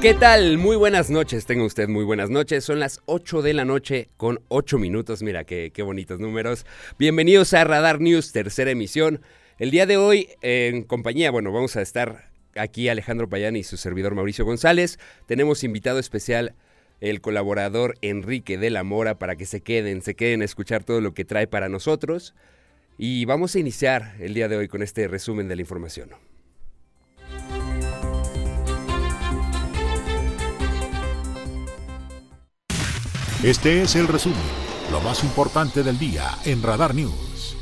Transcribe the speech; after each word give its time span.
¿Qué 0.00 0.14
tal? 0.14 0.56
Muy 0.56 0.76
buenas 0.76 1.10
noches, 1.10 1.44
tenga 1.44 1.62
usted 1.62 1.86
muy 1.86 2.04
buenas 2.04 2.30
noches. 2.30 2.64
Son 2.64 2.80
las 2.80 3.02
8 3.04 3.42
de 3.42 3.52
la 3.52 3.66
noche 3.66 4.08
con 4.16 4.40
8 4.48 4.78
minutos. 4.78 5.22
Mira 5.22 5.44
qué, 5.44 5.72
qué 5.74 5.82
bonitos 5.82 6.18
números. 6.18 6.64
Bienvenidos 6.98 7.52
a 7.52 7.64
Radar 7.64 8.00
News, 8.00 8.32
tercera 8.32 8.70
emisión. 8.70 9.20
El 9.58 9.70
día 9.70 9.84
de 9.84 9.98
hoy, 9.98 10.30
en 10.40 10.84
compañía, 10.84 11.30
bueno, 11.30 11.52
vamos 11.52 11.76
a 11.76 11.82
estar 11.82 12.30
aquí 12.56 12.88
Alejandro 12.88 13.28
Payán 13.28 13.56
y 13.56 13.62
su 13.62 13.76
servidor 13.76 14.14
Mauricio 14.14 14.46
González. 14.46 14.98
Tenemos 15.26 15.64
invitado 15.64 15.98
especial 15.98 16.54
el 17.02 17.20
colaborador 17.20 17.96
Enrique 18.00 18.56
de 18.56 18.70
la 18.70 18.84
Mora 18.84 19.18
para 19.18 19.36
que 19.36 19.44
se 19.44 19.60
queden, 19.60 20.00
se 20.00 20.14
queden 20.14 20.40
a 20.40 20.46
escuchar 20.46 20.82
todo 20.82 21.02
lo 21.02 21.12
que 21.12 21.26
trae 21.26 21.46
para 21.46 21.68
nosotros. 21.68 22.34
Y 22.96 23.26
vamos 23.26 23.54
a 23.54 23.58
iniciar 23.58 24.14
el 24.18 24.32
día 24.32 24.48
de 24.48 24.56
hoy 24.56 24.68
con 24.68 24.82
este 24.82 25.08
resumen 25.08 25.46
de 25.46 25.56
la 25.56 25.60
información. 25.60 26.08
Este 33.42 33.80
es 33.80 33.96
el 33.96 34.06
resumen, 34.06 34.36
lo 34.92 35.00
más 35.00 35.24
importante 35.24 35.82
del 35.82 35.98
día 35.98 36.36
en 36.44 36.62
Radar 36.62 36.94
News. 36.94 37.56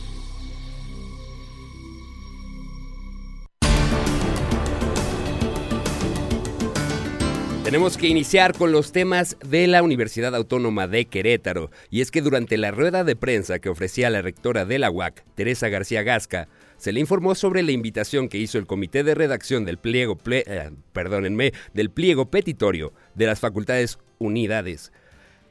Tenemos 7.62 7.96
que 7.96 8.08
iniciar 8.08 8.58
con 8.58 8.72
los 8.72 8.90
temas 8.90 9.36
de 9.46 9.68
la 9.68 9.84
Universidad 9.84 10.34
Autónoma 10.34 10.88
de 10.88 11.04
Querétaro, 11.04 11.70
y 11.90 12.00
es 12.00 12.10
que 12.10 12.22
durante 12.22 12.56
la 12.56 12.72
rueda 12.72 13.04
de 13.04 13.14
prensa 13.14 13.60
que 13.60 13.68
ofrecía 13.68 14.10
la 14.10 14.20
rectora 14.20 14.64
de 14.64 14.80
la 14.80 14.90
UAC, 14.90 15.24
Teresa 15.36 15.68
García 15.68 16.02
Gasca, 16.02 16.48
se 16.76 16.90
le 16.90 16.98
informó 16.98 17.36
sobre 17.36 17.62
la 17.62 17.70
invitación 17.70 18.28
que 18.28 18.38
hizo 18.38 18.58
el 18.58 18.66
comité 18.66 19.04
de 19.04 19.14
redacción 19.14 19.64
del 19.64 19.78
pliego, 19.78 20.18
eh, 20.28 20.70
perdónenme, 20.92 21.52
del 21.72 21.90
pliego 21.90 22.32
petitorio 22.32 22.92
de 23.14 23.26
las 23.26 23.38
facultades 23.38 24.00
unidades 24.18 24.90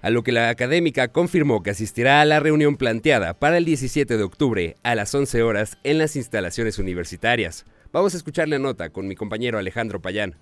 a 0.07 0.09
lo 0.09 0.23
que 0.23 0.31
la 0.31 0.47
académica 0.47 1.09
confirmó 1.09 1.61
que 1.61 1.71
asistirá 1.71 2.21
a 2.21 2.25
la 2.25 2.39
reunión 2.39 2.77
planteada 2.77 3.33
para 3.33 3.57
el 3.57 3.65
17 3.65 4.15
de 4.15 4.23
octubre 4.23 4.77
a 4.81 4.95
las 4.95 5.13
11 5.13 5.43
horas 5.43 5.77
en 5.83 5.97
las 5.97 6.15
instalaciones 6.15 6.79
universitarias. 6.79 7.65
Vamos 7.91 8.13
a 8.13 8.17
escuchar 8.17 8.47
la 8.47 8.57
nota 8.57 8.89
con 8.89 9.05
mi 9.09 9.15
compañero 9.15 9.59
Alejandro 9.59 10.01
Payán. 10.01 10.37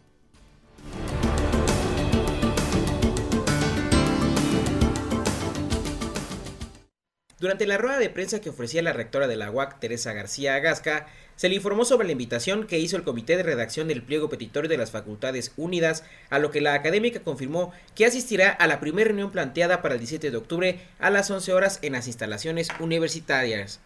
Durante 7.37 7.67
la 7.67 7.77
rueda 7.77 7.99
de 7.99 8.09
prensa 8.09 8.39
que 8.39 8.49
ofrecía 8.49 8.81
la 8.81 8.93
rectora 8.93 9.27
de 9.27 9.35
la 9.35 9.51
UAC, 9.51 9.79
Teresa 9.79 10.13
García 10.13 10.55
Agasca, 10.55 11.07
se 11.35 11.49
le 11.49 11.55
informó 11.55 11.83
sobre 11.83 12.07
la 12.07 12.13
invitación 12.13 12.65
que 12.65 12.79
hizo 12.79 12.95
el 12.95 13.03
comité 13.03 13.35
de 13.35 13.43
redacción 13.43 13.89
del 13.89 14.03
pliego 14.03 14.29
petitorio 14.29 14.69
de 14.69 14.77
las 14.77 14.91
Facultades 14.91 15.51
Unidas, 15.57 16.05
a 16.29 16.39
lo 16.39 16.49
que 16.49 16.61
la 16.61 16.73
académica 16.73 17.19
confirmó 17.19 17.73
que 17.93 18.05
asistirá 18.05 18.51
a 18.51 18.67
la 18.67 18.79
primera 18.79 19.09
reunión 19.09 19.31
planteada 19.31 19.81
para 19.81 19.95
el 19.95 19.99
17 19.99 20.31
de 20.31 20.37
octubre 20.37 20.79
a 20.97 21.09
las 21.09 21.29
11 21.29 21.51
horas 21.51 21.79
en 21.81 21.91
las 21.91 22.07
instalaciones 22.07 22.69
universitarias. 22.79 23.81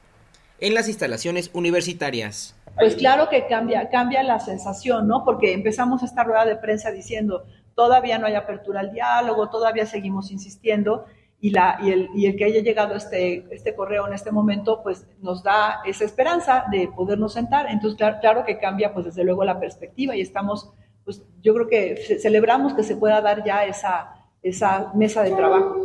En 0.59 0.75
las 0.75 0.87
instalaciones 0.87 1.49
universitarias. 1.53 2.55
Pues 2.75 2.95
claro 2.95 3.29
que 3.29 3.47
cambia, 3.47 3.89
cambia 3.89 4.21
la 4.21 4.39
sensación, 4.39 5.07
¿no? 5.07 5.23
Porque 5.25 5.53
empezamos 5.53 6.03
esta 6.03 6.23
rueda 6.23 6.45
de 6.45 6.55
prensa 6.55 6.91
diciendo, 6.91 7.47
todavía 7.73 8.19
no 8.19 8.27
hay 8.27 8.35
apertura 8.35 8.81
al 8.81 8.91
diálogo, 8.91 9.49
todavía 9.49 9.87
seguimos 9.87 10.29
insistiendo, 10.29 11.07
y, 11.41 11.51
la, 11.51 11.79
y, 11.81 11.91
el, 11.91 12.09
y 12.13 12.25
el 12.25 12.35
que 12.35 12.45
haya 12.45 12.61
llegado 12.61 12.95
este, 12.95 13.45
este 13.51 13.73
correo 13.73 14.07
en 14.07 14.13
este 14.13 14.31
momento, 14.31 14.81
pues 14.83 15.07
nos 15.21 15.41
da 15.43 15.79
esa 15.85 16.03
esperanza 16.03 16.65
de 16.71 16.89
podernos 16.89 17.33
sentar. 17.33 17.67
Entonces, 17.69 17.97
claro, 17.97 18.17
claro 18.19 18.45
que 18.45 18.59
cambia, 18.59 18.93
pues 18.93 19.05
desde 19.05 19.23
luego 19.23 19.43
la 19.45 19.59
perspectiva 19.59 20.15
y 20.15 20.21
estamos, 20.21 20.71
pues 21.05 21.23
yo 21.41 21.53
creo 21.53 21.67
que 21.67 22.19
celebramos 22.21 22.73
que 22.73 22.83
se 22.83 22.97
pueda 22.97 23.21
dar 23.21 23.45
ya 23.45 23.65
esa, 23.65 24.15
esa 24.43 24.91
mesa 24.95 25.23
de 25.23 25.31
trabajo. 25.31 25.75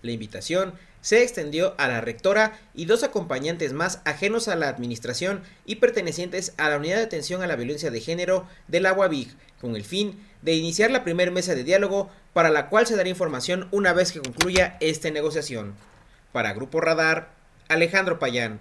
La 0.00 0.12
invitación 0.12 0.74
se 1.00 1.22
extendió 1.22 1.74
a 1.78 1.88
la 1.88 2.00
rectora 2.00 2.58
y 2.74 2.86
dos 2.86 3.02
acompañantes 3.02 3.72
más 3.72 4.02
ajenos 4.04 4.48
a 4.48 4.56
la 4.56 4.68
administración 4.68 5.42
y 5.64 5.76
pertenecientes 5.76 6.54
a 6.56 6.68
la 6.68 6.76
Unidad 6.76 6.96
de 6.96 7.04
Atención 7.04 7.42
a 7.42 7.46
la 7.46 7.56
Violencia 7.56 7.90
de 7.90 8.00
Género 8.00 8.46
del 8.66 8.86
Agua 8.86 9.08
Big, 9.08 9.28
con 9.60 9.76
el 9.76 9.84
fin 9.84 10.18
de 10.42 10.54
iniciar 10.54 10.90
la 10.90 11.04
primera 11.04 11.30
mesa 11.30 11.54
de 11.54 11.64
diálogo 11.64 12.10
para 12.38 12.50
la 12.50 12.68
cual 12.68 12.86
se 12.86 12.94
dará 12.94 13.08
información 13.08 13.66
una 13.72 13.92
vez 13.92 14.12
que 14.12 14.20
concluya 14.20 14.76
esta 14.78 15.10
negociación. 15.10 15.74
Para 16.30 16.52
Grupo 16.52 16.80
Radar, 16.80 17.32
Alejandro 17.66 18.20
Payán. 18.20 18.60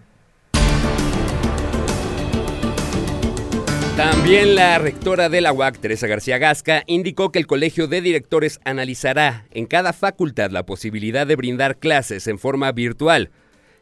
También 3.95 4.55
la 4.55 4.79
rectora 4.79 5.29
de 5.29 5.41
la 5.41 5.53
UAC, 5.53 5.77
Teresa 5.77 6.07
García 6.07 6.39
Gasca, 6.39 6.81
indicó 6.87 7.31
que 7.31 7.37
el 7.37 7.45
Colegio 7.45 7.87
de 7.87 8.01
Directores 8.01 8.59
analizará 8.65 9.45
en 9.51 9.67
cada 9.67 9.93
facultad 9.93 10.49
la 10.49 10.65
posibilidad 10.65 11.27
de 11.27 11.35
brindar 11.35 11.77
clases 11.77 12.25
en 12.25 12.39
forma 12.39 12.71
virtual. 12.71 13.29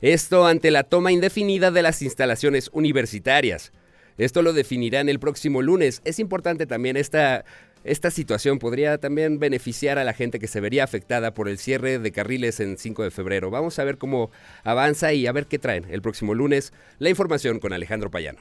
Esto 0.01 0.45
ante 0.45 0.71
la 0.71 0.83
toma 0.83 1.13
indefinida 1.13 1.71
de 1.71 1.83
las 1.83 2.01
instalaciones 2.01 2.69
universitarias. 2.73 3.71
Esto 4.17 4.41
lo 4.41 4.51
definirán 4.51 5.07
el 5.07 5.19
próximo 5.19 5.61
lunes. 5.61 6.01
Es 6.03 6.19
importante 6.19 6.65
también 6.65 6.97
esta, 6.97 7.45
esta 7.85 8.09
situación 8.09 8.57
podría 8.57 8.97
también 8.97 9.37
beneficiar 9.37 9.99
a 9.99 10.03
la 10.03 10.13
gente 10.13 10.39
que 10.39 10.47
se 10.47 10.59
vería 10.59 10.83
afectada 10.83 11.35
por 11.35 11.47
el 11.47 11.59
cierre 11.59 11.99
de 11.99 12.11
carriles 12.11 12.59
en 12.59 12.79
5 12.79 13.03
de 13.03 13.11
febrero. 13.11 13.51
Vamos 13.51 13.77
a 13.77 13.83
ver 13.83 13.99
cómo 13.99 14.31
avanza 14.63 15.13
y 15.13 15.27
a 15.27 15.31
ver 15.31 15.45
qué 15.45 15.59
traen 15.59 15.85
el 15.91 16.01
próximo 16.01 16.33
lunes. 16.33 16.73
La 16.97 17.11
información 17.11 17.59
con 17.59 17.73
Alejandro 17.73 18.09
Payano. 18.09 18.39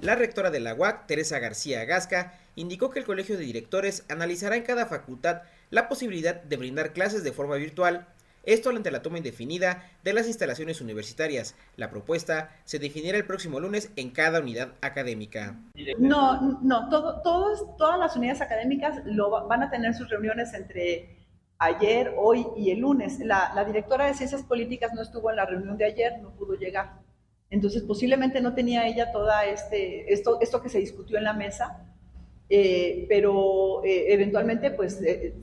La 0.00 0.16
rectora 0.16 0.50
de 0.50 0.58
la 0.58 0.74
UAC, 0.74 1.06
Teresa 1.06 1.38
García 1.38 1.84
Gasca, 1.84 2.34
indicó 2.56 2.90
que 2.90 2.98
el 2.98 3.06
Colegio 3.06 3.38
de 3.38 3.44
Directores 3.44 4.04
analizará 4.08 4.56
en 4.56 4.64
cada 4.64 4.86
facultad 4.86 5.42
la 5.70 5.88
posibilidad 5.88 6.42
de 6.42 6.56
brindar 6.56 6.92
clases 6.92 7.22
de 7.22 7.32
forma 7.32 7.54
virtual 7.56 8.08
esto 8.46 8.70
ante 8.70 8.90
la 8.90 9.02
toma 9.02 9.18
indefinida 9.18 9.90
de 10.02 10.12
las 10.12 10.26
instalaciones 10.26 10.80
universitarias. 10.80 11.54
La 11.76 11.90
propuesta 11.90 12.50
se 12.64 12.78
definirá 12.78 13.16
el 13.16 13.26
próximo 13.26 13.60
lunes 13.60 13.90
en 13.96 14.10
cada 14.10 14.40
unidad 14.40 14.72
académica. 14.80 15.56
No, 15.98 16.60
no, 16.62 16.88
todas 16.88 17.98
las 17.98 18.16
unidades 18.16 18.40
académicas 18.40 19.02
lo, 19.04 19.46
van 19.46 19.62
a 19.62 19.70
tener 19.70 19.94
sus 19.94 20.08
reuniones 20.08 20.52
entre 20.54 21.24
ayer, 21.58 22.14
hoy 22.16 22.46
y 22.56 22.70
el 22.70 22.80
lunes. 22.80 23.18
La, 23.20 23.64
directora 23.66 24.06
de 24.06 24.14
Ciencias 24.14 24.42
Políticas 24.42 24.92
no 24.94 25.02
estuvo 25.02 25.30
en 25.30 25.36
la 25.36 25.46
reunión 25.46 25.76
de 25.76 25.86
ayer, 25.86 26.20
no 26.20 26.30
pudo 26.30 26.54
llegar. 26.54 27.00
Entonces, 27.50 27.82
posiblemente 27.82 28.40
no 28.40 28.54
tenía 28.54 28.86
ella 28.86 29.12
toda 29.12 29.44
este, 29.46 30.12
esto, 30.12 30.40
esto 30.40 30.60
que 30.60 30.68
se 30.68 30.78
discutió 30.78 31.18
en 31.18 31.24
la 31.24 31.34
mesa, 31.34 31.86
eh, 32.48 33.06
pero 33.08 33.84
eh, 33.84 34.12
eventualmente, 34.12 34.70
pues, 34.70 35.00
eh, 35.02 35.34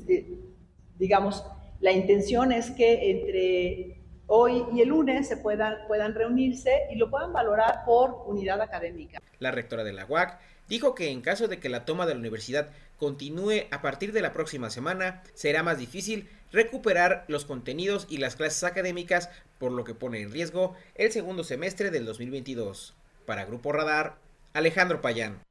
digamos, 0.97 1.45
la 1.81 1.91
intención 1.91 2.51
es 2.51 2.71
que 2.71 3.11
entre 3.11 4.01
hoy 4.27 4.63
y 4.73 4.81
el 4.81 4.89
lunes 4.89 5.27
se 5.27 5.35
puedan, 5.35 5.75
puedan 5.87 6.15
reunirse 6.15 6.83
y 6.91 6.95
lo 6.95 7.09
puedan 7.09 7.33
valorar 7.33 7.83
por 7.85 8.23
unidad 8.27 8.61
académica. 8.61 9.19
La 9.39 9.51
rectora 9.51 9.83
de 9.83 9.91
la 9.91 10.05
UAC 10.05 10.39
dijo 10.69 10.95
que 10.95 11.09
en 11.09 11.21
caso 11.21 11.47
de 11.47 11.59
que 11.59 11.69
la 11.69 11.83
toma 11.83 12.05
de 12.05 12.13
la 12.13 12.19
universidad 12.19 12.69
continúe 12.97 13.65
a 13.71 13.81
partir 13.81 14.13
de 14.13 14.21
la 14.21 14.31
próxima 14.31 14.69
semana, 14.69 15.23
será 15.33 15.63
más 15.63 15.79
difícil 15.79 16.29
recuperar 16.51 17.25
los 17.27 17.45
contenidos 17.45 18.05
y 18.09 18.19
las 18.19 18.35
clases 18.35 18.63
académicas, 18.63 19.29
por 19.57 19.71
lo 19.71 19.83
que 19.83 19.95
pone 19.95 20.21
en 20.21 20.31
riesgo 20.31 20.75
el 20.95 21.11
segundo 21.11 21.43
semestre 21.43 21.89
del 21.89 22.05
2022. 22.05 22.93
Para 23.25 23.45
Grupo 23.45 23.71
Radar, 23.71 24.17
Alejandro 24.53 25.01
Payán. 25.01 25.41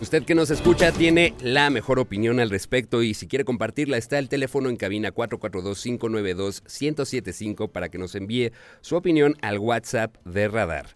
Usted 0.00 0.24
que 0.24 0.34
nos 0.34 0.50
escucha 0.50 0.90
tiene 0.92 1.34
la 1.42 1.68
mejor 1.68 1.98
opinión 1.98 2.40
al 2.40 2.48
respecto 2.48 3.02
y 3.02 3.12
si 3.12 3.28
quiere 3.28 3.44
compartirla 3.44 3.98
está 3.98 4.18
el 4.18 4.30
teléfono 4.30 4.70
en 4.70 4.76
cabina 4.76 5.12
442-592-1075 5.12 7.70
para 7.70 7.90
que 7.90 7.98
nos 7.98 8.14
envíe 8.14 8.52
su 8.80 8.96
opinión 8.96 9.36
al 9.42 9.58
WhatsApp 9.58 10.16
de 10.24 10.48
Radar. 10.48 10.86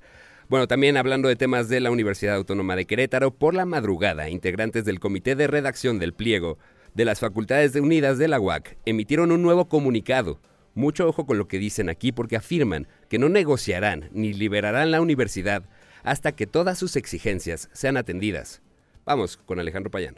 Bueno, 0.49 0.67
también 0.67 0.97
hablando 0.97 1.29
de 1.29 1.37
temas 1.37 1.69
de 1.69 1.81
la 1.81 1.91
Universidad 1.91 2.37
Autónoma 2.37 2.77
de 2.77 2.87
Querétaro, 2.87 3.31
por 3.31 3.53
la 3.53 3.67
madrugada, 3.67 4.31
integrantes 4.31 4.87
del 4.87 5.01
comité 5.01 5.37
de 5.37 5.49
redacción 5.49 5.99
del 5.99 6.15
pliego 6.15 6.57
de 6.95 7.05
las 7.05 7.21
Facultades 7.21 7.75
Unidas 7.75 8.17
de 8.17 8.29
la 8.29 8.41
UAC 8.41 8.79
emitieron 8.87 9.33
un 9.33 9.43
nuevo 9.43 9.69
comunicado. 9.69 10.41
Mucho 10.73 11.07
ojo 11.07 11.27
con 11.27 11.37
lo 11.37 11.47
que 11.47 11.59
dicen 11.59 11.91
aquí 11.91 12.11
porque 12.11 12.37
afirman 12.37 12.89
que 13.11 13.19
no 13.19 13.29
negociarán 13.29 14.09
ni 14.13 14.33
liberarán 14.33 14.91
la 14.91 15.03
universidad 15.03 15.65
hasta 16.05 16.33
que 16.33 16.47
todas 16.47 16.79
sus 16.79 16.97
exigencias 16.97 17.69
sean 17.75 17.99
atendidas. 17.99 18.63
Vamos 19.07 19.37
con 19.37 19.61
Alejandro 19.61 19.91
Payán. 19.91 20.17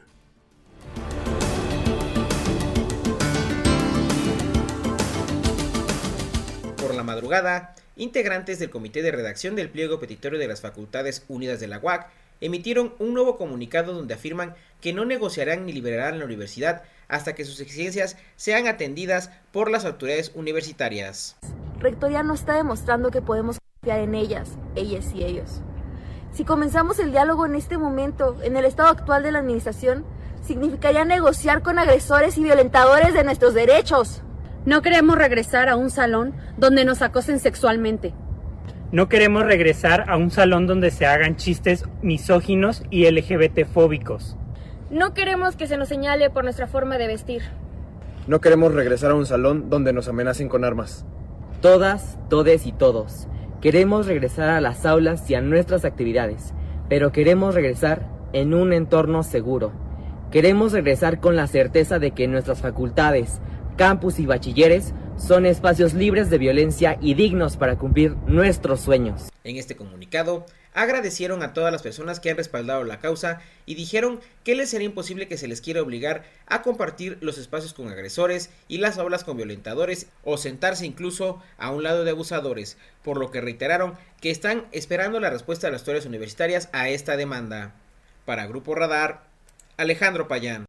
Por 6.77 6.95
la 6.95 7.03
madrugada, 7.03 7.75
integrantes 7.97 8.61
del 8.61 8.71
comité 8.71 9.03
de 9.03 9.11
redacción 9.11 9.57
del 9.57 9.71
pliego 9.71 9.99
petitorio 9.99 10.39
de 10.39 10.47
las 10.47 10.61
Facultades 10.61 11.25
Unidas 11.27 11.59
de 11.59 11.67
la 11.67 11.81
UAC 11.81 12.09
emitieron 12.41 12.95
un 13.01 13.13
nuevo 13.13 13.37
comunicado 13.37 13.93
donde 13.93 14.15
afirman 14.15 14.55
que 14.81 14.93
no 14.93 15.05
negociarán 15.05 15.67
ni 15.67 15.73
liberarán 15.73 16.21
la 16.21 16.25
universidad 16.25 16.85
hasta 17.09 17.35
que 17.35 17.45
sus 17.45 17.59
exigencias 17.59 18.17
sean 18.37 18.69
atendidas 18.69 19.31
por 19.51 19.69
las 19.69 19.85
autoridades 19.85 20.31
universitarias. 20.35 21.37
Rectoría 21.81 22.23
no 22.23 22.35
está 22.35 22.55
demostrando 22.55 23.11
que 23.11 23.23
podemos 23.23 23.59
confiar 23.81 24.01
en 24.01 24.15
ellas, 24.15 24.51
ellas 24.77 25.13
y 25.13 25.25
ellos. 25.25 25.61
Si 26.37 26.45
comenzamos 26.45 26.99
el 26.99 27.13
diálogo 27.13 27.47
en 27.47 27.55
este 27.55 27.79
momento, 27.79 28.37
en 28.43 28.59
el 28.59 28.67
estado 28.67 28.91
actual 28.91 29.23
de 29.23 29.33
la 29.33 29.39
administración, 29.39 30.05
significaría 30.43 31.07
negociar 31.07 31.63
con 31.63 31.79
agresores 31.79 32.37
y 32.37 32.43
violentadores 32.43 33.15
de 33.15 33.25
nuestros 33.25 33.55
derechos. 33.55 34.21
No 34.67 34.83
queremos 34.83 35.17
regresar 35.17 35.71
a 35.71 35.77
un 35.77 35.89
salón 35.89 36.35
donde 36.59 36.85
nos 36.85 37.01
acosen 37.01 37.39
sexualmente. 37.39 38.13
No 38.93 39.09
queremos 39.09 39.47
regresar 39.47 40.11
a 40.11 40.19
un 40.19 40.31
salón 40.31 40.67
donde 40.67 40.91
se 40.91 41.07
hagan 41.07 41.37
chistes 41.37 41.87
misóginos 42.03 42.83
y 42.91 43.11
LGBT-fóbicos. 43.11 44.37
No 44.91 45.15
queremos 45.15 45.57
que 45.57 45.67
se 45.67 45.79
nos 45.79 45.89
señale 45.89 46.29
por 46.29 46.45
nuestra 46.45 46.67
forma 46.67 46.99
de 46.99 47.07
vestir. 47.07 47.45
No 48.27 48.43
queremos 48.43 48.75
regresar 48.75 49.13
a 49.13 49.15
un 49.15 49.25
salón 49.25 49.71
donde 49.71 49.95
nos 49.95 50.07
amenacen 50.07 50.51
con 50.51 50.65
armas. 50.67 51.07
Todas, 51.63 52.19
todes 52.29 52.67
y 52.67 52.73
todos. 52.73 53.27
Queremos 53.61 54.07
regresar 54.07 54.51
a 54.51 54.61
las 54.61 54.85
aulas 54.85 55.31
y 55.31 55.35
a 55.35 55.41
nuestras 55.41 55.85
actividades, 55.87 56.53
pero 56.89 57.11
queremos 57.11 57.55
regresar 57.55 58.07
en 58.33 58.53
un 58.53 58.75
entorno 58.75 59.23
seguro. 59.23 59.73
Queremos 60.31 60.73
regresar 60.73 61.21
con 61.21 61.37
la 61.37 61.47
certeza 61.47 61.99
de 61.99 62.11
que 62.11 62.29
nuestras 62.29 62.61
facultades, 62.61 63.41
campus 63.77 64.19
y 64.19 64.27
bachilleres 64.27 64.93
son 65.17 65.47
espacios 65.47 65.95
libres 65.95 66.29
de 66.29 66.37
violencia 66.37 66.99
y 67.01 67.15
dignos 67.15 67.57
para 67.57 67.77
cumplir 67.77 68.17
nuestros 68.27 68.81
sueños. 68.81 69.31
En 69.47 69.59
este 69.59 69.77
comunicado, 69.77 70.45
agradecieron 70.75 71.41
a 71.45 71.55
todas 71.55 71.71
las 71.71 71.81
personas 71.81 72.19
que 72.19 72.31
han 72.31 72.37
respaldado 72.37 72.83
la 72.83 72.99
causa 72.99 73.41
y 73.65 73.77
dijeron 73.77 74.19
que 74.43 74.57
les 74.57 74.71
será 74.71 74.83
imposible 74.83 75.29
que 75.29 75.39
se 75.39 75.47
les 75.47 75.61
quiera 75.61 75.83
obligar 75.83 76.25
a 76.49 76.63
compartir 76.63 77.17
los 77.21 77.39
espacios 77.39 77.73
con 77.73 77.89
agresores 77.89 78.51
y 78.67 78.79
las 78.79 78.99
aulas 78.99 79.23
con 79.23 79.37
violentadores 79.37 80.09
o 80.25 80.37
sentarse 80.37 80.85
incluso 80.85 81.41
a 81.59 81.71
un 81.71 81.85
lado 81.85 82.03
de 82.03 82.11
abusadores, 82.11 82.77
por 83.05 83.19
lo 83.19 83.31
que 83.31 83.41
reiteraron 83.41 83.95
que 84.21 84.33
están 84.33 84.67
esperando 84.73 85.21
la 85.21 85.31
respuesta 85.31 85.69
de 85.69 85.75
las 85.75 85.83
autoridades 85.83 86.07
universitarias 86.07 86.69
a 86.73 86.89
esta 86.89 87.17
demanda. 87.17 87.73
Para 88.25 88.49
Grupo 88.49 88.75
Radar, 88.75 89.29
Alejandro 89.77 90.27
Payán. 90.27 90.67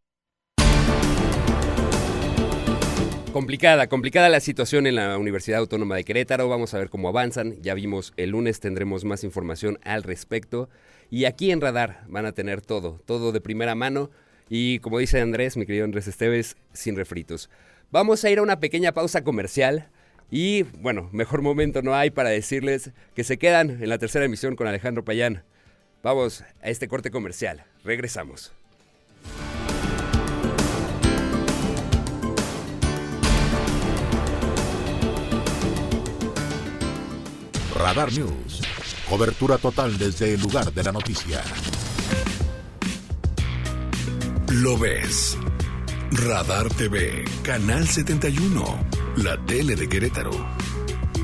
Complicada, 3.38 3.86
complicada 3.86 4.28
la 4.28 4.40
situación 4.40 4.88
en 4.88 4.96
la 4.96 5.16
Universidad 5.16 5.60
Autónoma 5.60 5.94
de 5.94 6.02
Querétaro. 6.02 6.48
Vamos 6.48 6.74
a 6.74 6.78
ver 6.78 6.90
cómo 6.90 7.08
avanzan. 7.08 7.54
Ya 7.62 7.72
vimos, 7.74 8.12
el 8.16 8.30
lunes 8.30 8.58
tendremos 8.58 9.04
más 9.04 9.22
información 9.22 9.78
al 9.84 10.02
respecto. 10.02 10.68
Y 11.08 11.24
aquí 11.24 11.52
en 11.52 11.60
Radar 11.60 12.02
van 12.08 12.26
a 12.26 12.32
tener 12.32 12.62
todo, 12.62 13.00
todo 13.06 13.30
de 13.30 13.40
primera 13.40 13.76
mano. 13.76 14.10
Y 14.48 14.80
como 14.80 14.98
dice 14.98 15.20
Andrés, 15.20 15.56
mi 15.56 15.66
querido 15.66 15.84
Andrés 15.84 16.08
Esteves, 16.08 16.56
sin 16.72 16.96
refritos. 16.96 17.48
Vamos 17.92 18.24
a 18.24 18.30
ir 18.30 18.40
a 18.40 18.42
una 18.42 18.58
pequeña 18.58 18.90
pausa 18.90 19.22
comercial. 19.22 19.88
Y 20.32 20.64
bueno, 20.80 21.08
mejor 21.12 21.40
momento 21.40 21.80
no 21.80 21.94
hay 21.94 22.10
para 22.10 22.30
decirles 22.30 22.90
que 23.14 23.22
se 23.22 23.38
quedan 23.38 23.80
en 23.80 23.88
la 23.88 23.98
tercera 23.98 24.24
emisión 24.24 24.56
con 24.56 24.66
Alejandro 24.66 25.04
Payán. 25.04 25.44
Vamos 26.02 26.42
a 26.60 26.70
este 26.70 26.88
corte 26.88 27.12
comercial. 27.12 27.62
Regresamos. 27.84 28.57
Radar 37.78 38.12
News. 38.12 38.60
Cobertura 39.08 39.56
total 39.56 39.96
desde 39.98 40.34
el 40.34 40.40
lugar 40.40 40.72
de 40.72 40.82
la 40.82 40.90
noticia. 40.90 41.40
Lo 44.48 44.76
ves. 44.76 45.38
Radar 46.10 46.68
TV, 46.70 47.24
Canal 47.44 47.86
71, 47.86 48.64
la 49.18 49.36
tele 49.46 49.76
de 49.76 49.88
Querétaro. 49.88 50.32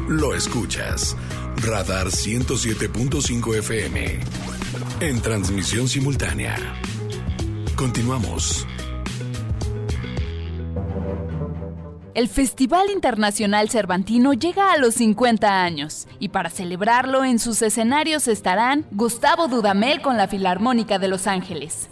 Lo 0.07 0.33
escuchas. 0.33 1.17
Radar 1.57 2.07
107.5 2.07 3.57
FM. 3.59 4.21
En 5.01 5.21
transmisión 5.23 5.89
simultánea. 5.89 6.57
Continuamos. 7.75 8.65
El 12.15 12.29
Festival 12.29 12.91
Internacional 12.91 13.69
Cervantino 13.71 14.35
llega 14.35 14.73
a 14.73 14.79
los 14.79 14.95
50 14.95 15.65
años 15.65 16.07
y 16.21 16.29
para 16.29 16.49
celebrarlo 16.49 17.25
en 17.25 17.41
sus 17.41 17.61
escenarios 17.61 18.29
estarán 18.29 18.87
Gustavo 18.93 19.49
Dudamel 19.49 20.01
con 20.01 20.17
la 20.17 20.29
Filarmónica 20.29 21.01
de 21.01 21.09
Los 21.09 21.27
Ángeles, 21.27 21.89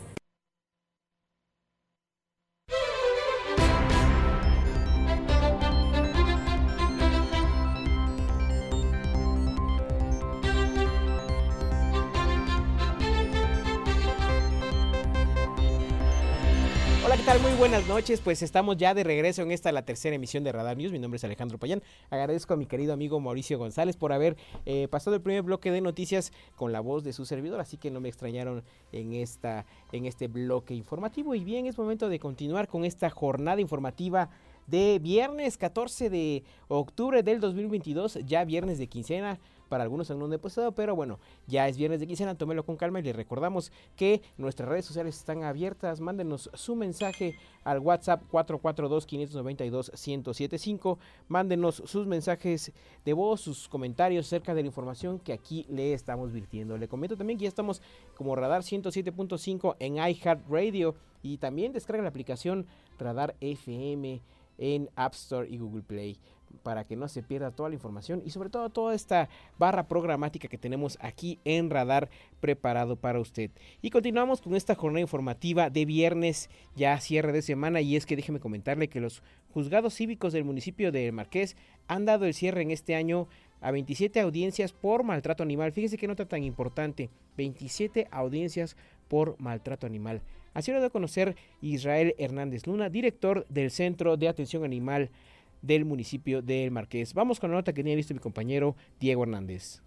buenas 17.63 17.87
noches. 17.87 18.21
Pues 18.21 18.43
estamos 18.43 18.77
ya 18.77 18.93
de 18.93 19.05
regreso 19.05 19.41
en 19.41 19.53
esta 19.53 19.71
la 19.71 19.85
tercera 19.85 20.17
emisión 20.17 20.43
de 20.43 20.51
Radar 20.51 20.77
News. 20.77 20.91
Mi 20.91 20.99
nombre 20.99 21.19
es 21.19 21.23
Alejandro 21.23 21.59
Payán. 21.59 21.81
Agradezco 22.11 22.55
a 22.55 22.57
mi 22.57 22.67
querido 22.67 22.93
amigo 22.93 23.21
Mauricio 23.21 23.57
González 23.57 23.97
por 23.97 24.13
haber 24.13 24.37
eh, 24.67 24.89
pasado 24.89 25.15
el 25.15 25.23
primer 25.23 25.45
bloque 25.45 25.71
de 25.71 25.81
noticias 25.81 26.33
con 26.57 26.73
la 26.73 26.81
voz 26.81 27.05
de 27.05 27.13
su 27.13 27.25
servidor, 27.25 27.61
así 27.61 27.77
que 27.77 27.93
no 27.93 28.01
me 28.01 28.09
extrañaron 28.09 28.65
en 28.91 29.13
esta 29.13 29.65
en 29.93 30.07
este 30.07 30.27
bloque 30.27 30.75
informativo. 30.75 31.37
Y 31.37 31.45
bien, 31.45 31.67
es 31.67 31.79
momento 31.79 32.09
de 32.09 32.19
continuar 32.19 32.67
con 32.67 32.85
esta 32.85 33.11
jornada 33.11 33.61
informativa 33.61 34.29
de 34.67 34.99
viernes 35.01 35.57
14 35.57 36.11
de 36.11 36.43
octubre 36.67 37.23
del 37.23 37.39
2022, 37.39 38.19
ya 38.27 38.45
viernes 38.45 38.79
de 38.79 38.89
quincena 38.89 39.39
para 39.73 39.85
algunos 39.85 40.11
en 40.11 40.23
un 40.23 40.29
depositado, 40.29 40.73
pero 40.73 40.95
bueno, 40.95 41.19
ya 41.47 41.67
es 41.67 41.79
viernes 41.79 41.99
de 41.99 42.07
quincena, 42.07 42.35
tómelo 42.35 42.63
con 42.63 42.77
calma 42.77 43.01
y 43.01 43.05
les 43.05 43.17
recordamos 43.17 43.73
que 43.97 44.21
nuestras 44.37 44.69
redes 44.69 44.85
sociales 44.85 45.17
están 45.17 45.45
abiertas, 45.45 45.99
mándenos 45.99 46.51
su 46.53 46.77
mensaje 46.77 47.37
al 47.65 47.79
WhatsApp 47.79 48.23
442-592-1075, 48.31 50.99
mándenos 51.29 51.77
sus 51.87 52.07
mensajes 52.07 52.71
de 53.03 53.13
voz, 53.15 53.41
sus 53.41 53.67
comentarios 53.67 54.27
acerca 54.27 54.53
de 54.53 54.61
la 54.61 54.67
información 54.67 55.19
que 55.19 55.33
aquí 55.33 55.65
le 55.71 55.95
estamos 55.95 56.33
virtiendo. 56.33 56.77
Le 56.77 56.87
comento 56.87 57.17
también 57.17 57.39
que 57.39 57.45
ya 57.45 57.49
estamos 57.49 57.81
como 58.15 58.37
Radar 58.37 58.61
107.5 58.61 59.77
en 59.79 59.97
iHeartRadio 59.97 60.97
y 61.23 61.39
también 61.39 61.73
descarga 61.73 62.03
la 62.03 62.11
aplicación 62.11 62.67
Radar 62.99 63.37
FM 63.41 64.21
en 64.59 64.91
App 64.97 65.15
Store 65.15 65.49
y 65.49 65.57
Google 65.57 65.83
Play 65.83 66.19
para 66.63 66.85
que 66.85 66.97
no 66.97 67.09
se 67.09 67.23
pierda 67.23 67.51
toda 67.51 67.69
la 67.69 67.75
información 67.75 68.23
y 68.25 68.31
sobre 68.31 68.51
todo 68.51 68.71
toda 68.71 68.95
esta 68.95 69.29
barra 69.59 69.89
programática 69.89 70.49
que 70.49 70.59
tenemos 70.59 70.99
aquí 71.01 71.39
en 71.45 71.71
Radar 71.71 72.11
preparado 72.41 72.97
para 72.97 73.21
usted. 73.21 73.51
Y 73.81 73.91
continuamos 73.91 74.41
con 74.41 74.55
esta 74.55 74.75
jornada 74.75 75.01
informativa 75.01 75.71
de 75.71 75.85
viernes, 75.85 76.51
ya 76.77 76.99
cierre 77.01 77.33
de 77.33 77.43
semana, 77.43 77.81
y 77.81 77.97
es 77.97 78.07
que 78.07 78.17
déjeme 78.17 78.41
comentarle 78.41 78.89
que 78.89 79.01
los 79.01 79.23
juzgados 79.53 79.95
cívicos 79.95 80.33
del 80.33 80.45
municipio 80.45 80.93
de 80.93 81.11
Marqués 81.13 81.57
han 81.89 82.05
dado 82.05 82.25
el 82.25 82.35
cierre 82.35 82.63
en 82.63 82.71
este 82.71 82.95
año 82.95 83.29
a 83.61 83.71
27 83.71 84.21
audiencias 84.21 84.73
por 84.73 85.05
maltrato 85.05 85.43
animal. 85.43 85.73
Fíjese 85.73 85.99
que 85.99 86.09
nota 86.09 86.27
tan 86.27 86.43
importante, 86.43 87.11
27 87.37 88.09
audiencias 88.11 88.77
por 89.09 89.41
maltrato 89.41 89.87
animal. 89.87 90.23
Así 90.55 90.71
lo 90.71 90.79
dio 90.79 90.89
a 90.89 90.91
conocer 90.91 91.37
Israel 91.61 92.15
Hernández 92.19 92.67
Luna, 92.67 92.91
director 92.91 93.47
del 93.49 93.71
Centro 93.71 94.17
de 94.17 94.29
Atención 94.29 94.65
Animal 94.65 95.11
del 95.63 95.85
municipio 95.85 96.43
del 96.43 96.71
Marqués. 96.71 97.15
Vamos 97.15 97.41
con 97.41 97.51
la 97.51 97.57
nota 97.57 97.73
que 97.73 97.83
tenía 97.83 97.97
visto 97.97 98.15
mi 98.15 98.21
compañero 98.21 98.77
Diego 99.01 99.23
Hernández. 99.23 99.81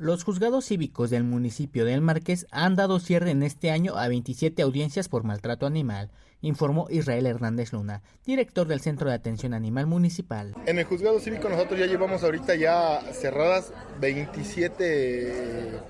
Los 0.00 0.24
juzgados 0.24 0.64
cívicos 0.64 1.10
del 1.10 1.24
municipio 1.24 1.84
del 1.84 2.00
Marqués 2.00 2.46
han 2.50 2.74
dado 2.74 3.00
cierre 3.00 3.32
en 3.32 3.42
este 3.42 3.70
año 3.70 3.96
a 3.96 4.08
27 4.08 4.62
audiencias 4.62 5.10
por 5.10 5.24
maltrato 5.24 5.66
animal 5.66 6.10
informó 6.40 6.86
Israel 6.90 7.26
Hernández 7.26 7.72
Luna, 7.72 8.02
director 8.24 8.66
del 8.66 8.80
Centro 8.80 9.08
de 9.08 9.16
Atención 9.16 9.54
Animal 9.54 9.86
Municipal. 9.86 10.54
En 10.66 10.78
el 10.78 10.84
juzgado 10.84 11.20
cívico 11.20 11.48
nosotros 11.48 11.78
ya 11.78 11.86
llevamos 11.86 12.22
ahorita 12.22 12.54
ya 12.54 13.00
cerradas 13.12 13.72
27 14.00 15.80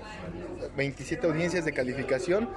27 0.75 1.27
audiencias 1.27 1.65
de 1.65 1.73
calificación, 1.73 2.49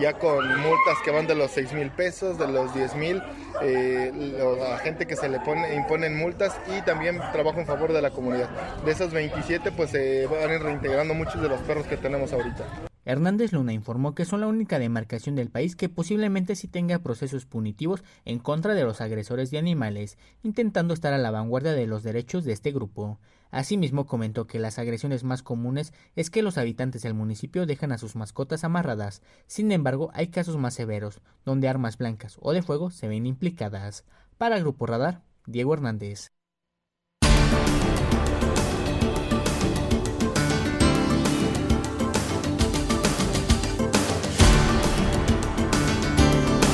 ya 0.00 0.18
con 0.18 0.46
multas 0.60 0.98
que 1.04 1.10
van 1.10 1.26
de 1.26 1.34
los 1.34 1.50
6 1.52 1.72
mil 1.72 1.90
pesos, 1.90 2.38
de 2.38 2.48
los 2.48 2.74
10 2.74 2.94
mil, 2.96 3.22
eh, 3.62 4.12
la 4.58 4.78
gente 4.78 5.06
que 5.06 5.16
se 5.16 5.28
le 5.28 5.40
pone, 5.40 5.74
imponen 5.74 6.16
multas 6.16 6.54
y 6.66 6.82
también 6.82 7.18
trabajo 7.32 7.60
en 7.60 7.66
favor 7.66 7.92
de 7.92 8.02
la 8.02 8.10
comunidad. 8.10 8.48
De 8.84 8.92
esas 8.92 9.12
27 9.12 9.72
pues 9.72 9.90
se 9.90 10.26
van 10.26 10.60
reintegrando 10.60 11.14
muchos 11.14 11.40
de 11.40 11.48
los 11.48 11.60
perros 11.60 11.86
que 11.86 11.96
tenemos 11.96 12.32
ahorita. 12.32 12.91
Hernández 13.04 13.52
Luna 13.52 13.72
informó 13.72 14.14
que 14.14 14.24
son 14.24 14.40
la 14.40 14.46
única 14.46 14.78
demarcación 14.78 15.34
del 15.34 15.50
país 15.50 15.74
que 15.74 15.88
posiblemente 15.88 16.54
sí 16.54 16.68
tenga 16.68 17.00
procesos 17.00 17.46
punitivos 17.46 18.04
en 18.24 18.38
contra 18.38 18.74
de 18.74 18.84
los 18.84 19.00
agresores 19.00 19.50
de 19.50 19.58
animales, 19.58 20.18
intentando 20.42 20.94
estar 20.94 21.12
a 21.12 21.18
la 21.18 21.30
vanguardia 21.30 21.72
de 21.72 21.86
los 21.86 22.02
derechos 22.02 22.44
de 22.44 22.52
este 22.52 22.70
grupo. 22.70 23.18
Asimismo 23.50 24.06
comentó 24.06 24.46
que 24.46 24.58
las 24.58 24.78
agresiones 24.78 25.24
más 25.24 25.42
comunes 25.42 25.92
es 26.16 26.30
que 26.30 26.42
los 26.42 26.58
habitantes 26.58 27.02
del 27.02 27.14
municipio 27.14 27.66
dejan 27.66 27.92
a 27.92 27.98
sus 27.98 28.16
mascotas 28.16 28.64
amarradas. 28.64 29.20
Sin 29.46 29.72
embargo, 29.72 30.10
hay 30.14 30.28
casos 30.28 30.56
más 30.56 30.74
severos, 30.74 31.20
donde 31.44 31.68
armas 31.68 31.98
blancas 31.98 32.38
o 32.40 32.52
de 32.52 32.62
fuego 32.62 32.90
se 32.90 33.08
ven 33.08 33.26
implicadas. 33.26 34.04
Para 34.38 34.58
Grupo 34.58 34.86
Radar, 34.86 35.22
Diego 35.46 35.74
Hernández. 35.74 36.32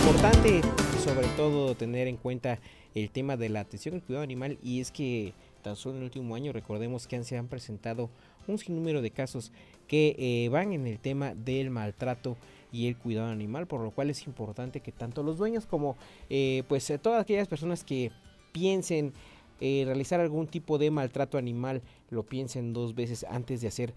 Importante 0.09 0.63
sobre 1.05 1.27
todo 1.37 1.75
tener 1.75 2.09
en 2.09 2.17
cuenta 2.17 2.59
el 2.95 3.11
tema 3.11 3.37
de 3.37 3.51
la 3.51 3.61
atención 3.61 3.95
al 3.95 4.03
cuidado 4.03 4.25
animal. 4.25 4.57
Y 4.63 4.81
es 4.81 4.91
que 4.91 5.35
tan 5.61 5.77
solo 5.77 5.97
en 5.97 5.99
el 5.99 6.05
último 6.05 6.35
año 6.35 6.51
recordemos 6.51 7.07
que 7.07 7.23
se 7.25 7.37
han 7.37 7.47
presentado 7.47 8.09
un 8.47 8.57
sinnúmero 8.57 9.03
de 9.03 9.11
casos 9.11 9.53
que 9.87 10.17
eh, 10.19 10.49
van 10.49 10.73
en 10.73 10.87
el 10.87 10.99
tema 10.99 11.35
del 11.35 11.69
maltrato 11.69 12.39
y 12.73 12.87
el 12.87 12.97
cuidado 12.97 13.29
animal 13.29 13.67
por 13.67 13.83
lo 13.83 13.91
cual 13.91 14.09
es 14.09 14.27
importante 14.27 14.81
que 14.81 14.93
tanto 14.93 15.23
los 15.23 15.37
dueños 15.37 15.67
como 15.67 15.99
eh, 16.31 16.63
pues 16.69 16.89
eh, 16.89 16.97
todas 16.97 17.21
aquellas 17.21 17.47
personas 17.47 17.85
que 17.85 18.11
piensen 18.53 19.13
realizar 19.61 20.21
algún 20.21 20.47
tipo 20.47 20.79
de 20.79 20.91
maltrato 20.91 21.37
animal 21.37 21.83
lo 22.11 22.23
piensen 22.23 22.73
dos 22.73 22.95
veces 22.95 23.27
antes 23.29 23.61
de 23.61 23.69
hacer 23.69 23.93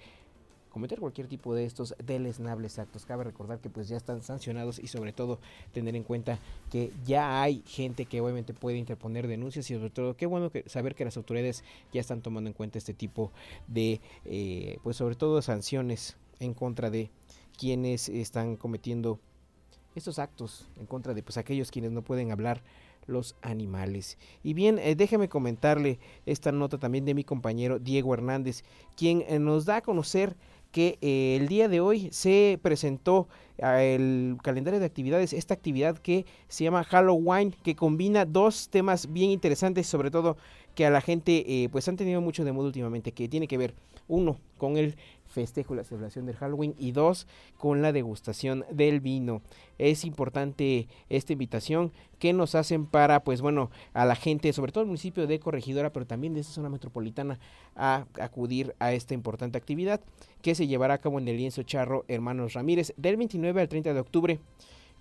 cometer 0.71 0.99
cualquier 0.99 1.27
tipo 1.27 1.53
de 1.53 1.65
estos 1.65 1.95
deleznables 2.03 2.79
actos. 2.79 3.05
Cabe 3.05 3.23
recordar 3.23 3.59
que 3.59 3.69
pues 3.69 3.87
ya 3.87 3.97
están 3.97 4.23
sancionados 4.23 4.79
y 4.79 4.87
sobre 4.87 5.13
todo 5.13 5.39
tener 5.73 5.95
en 5.95 6.03
cuenta 6.03 6.39
que 6.71 6.91
ya 7.05 7.41
hay 7.41 7.63
gente 7.67 8.05
que 8.05 8.21
obviamente 8.21 8.53
puede 8.53 8.77
interponer 8.77 9.27
denuncias 9.27 9.69
y 9.69 9.75
sobre 9.75 9.89
todo 9.89 10.15
qué 10.15 10.25
bueno 10.25 10.49
que 10.49 10.67
saber 10.67 10.95
que 10.95 11.05
las 11.05 11.17
autoridades 11.17 11.63
ya 11.93 12.01
están 12.01 12.21
tomando 12.21 12.49
en 12.49 12.53
cuenta 12.53 12.77
este 12.77 12.93
tipo 12.93 13.31
de 13.67 14.01
eh, 14.25 14.79
pues 14.83 14.97
sobre 14.97 15.15
todo 15.15 15.41
sanciones 15.41 16.17
en 16.39 16.53
contra 16.53 16.89
de 16.89 17.11
quienes 17.57 18.09
están 18.09 18.55
cometiendo 18.55 19.19
estos 19.95 20.19
actos 20.19 20.67
en 20.79 20.85
contra 20.85 21.13
de 21.13 21.21
pues 21.21 21.37
aquellos 21.37 21.69
quienes 21.69 21.91
no 21.91 22.01
pueden 22.01 22.31
hablar 22.31 22.63
los 23.07 23.35
animales. 23.41 24.17
Y 24.43 24.53
bien, 24.53 24.79
eh, 24.79 24.95
déjeme 24.95 25.29
comentarle 25.29 25.99
esta 26.25 26.51
nota 26.51 26.77
también 26.77 27.05
de 27.05 27.13
mi 27.13 27.23
compañero 27.23 27.79
Diego 27.79 28.13
Hernández, 28.13 28.63
quien 28.95 29.23
eh, 29.27 29.39
nos 29.39 29.65
da 29.65 29.77
a 29.77 29.81
conocer 29.81 30.35
que 30.71 30.97
eh, 31.01 31.37
el 31.39 31.47
día 31.47 31.67
de 31.67 31.81
hoy 31.81 32.09
se 32.11 32.59
presentó 32.61 33.27
el 33.57 34.37
calendario 34.41 34.79
de 34.79 34.85
actividades, 34.87 35.33
esta 35.33 35.53
actividad 35.53 35.97
que 35.97 36.25
se 36.47 36.63
llama 36.63 36.83
Halloween, 36.83 37.53
que 37.63 37.75
combina 37.75 38.25
dos 38.25 38.69
temas 38.69 39.13
bien 39.13 39.29
interesantes, 39.29 39.85
sobre 39.85 40.09
todo 40.09 40.35
que 40.73 40.85
a 40.85 40.89
la 40.89 41.01
gente 41.01 41.43
eh, 41.47 41.69
pues 41.69 41.87
han 41.87 41.97
tenido 41.97 42.21
mucho 42.21 42.43
de 42.43 42.53
moda 42.53 42.67
últimamente, 42.67 43.11
que 43.11 43.27
tiene 43.27 43.47
que 43.47 43.57
ver 43.57 43.75
uno 44.07 44.37
con 44.57 44.77
el 44.77 44.95
festejo, 45.31 45.73
la 45.75 45.83
celebración 45.83 46.25
del 46.25 46.35
Halloween 46.35 46.75
y 46.77 46.91
dos 46.91 47.27
con 47.57 47.81
la 47.81 47.91
degustación 47.91 48.65
del 48.69 48.99
vino. 48.99 49.41
Es 49.77 50.05
importante 50.05 50.87
esta 51.09 51.33
invitación 51.33 51.91
que 52.19 52.33
nos 52.33 52.53
hacen 52.55 52.85
para 52.85 53.23
pues 53.23 53.41
bueno 53.41 53.71
a 53.93 54.05
la 54.05 54.15
gente, 54.15 54.53
sobre 54.53 54.71
todo 54.71 54.83
el 54.83 54.87
municipio 54.87 55.25
de 55.25 55.39
Corregidora, 55.39 55.91
pero 55.91 56.05
también 56.05 56.33
de 56.33 56.41
esta 56.41 56.53
zona 56.53 56.69
metropolitana 56.69 57.39
a 57.75 58.05
acudir 58.19 58.75
a 58.79 58.93
esta 58.93 59.13
importante 59.13 59.57
actividad 59.57 60.01
que 60.41 60.55
se 60.55 60.67
llevará 60.67 60.95
a 60.95 60.99
cabo 60.99 61.19
en 61.19 61.27
el 61.27 61.37
lienzo 61.37 61.63
charro 61.63 62.05
Hermanos 62.07 62.53
Ramírez 62.53 62.93
del 62.97 63.17
29 63.17 63.61
al 63.61 63.69
30 63.69 63.93
de 63.93 63.99
octubre 63.99 64.39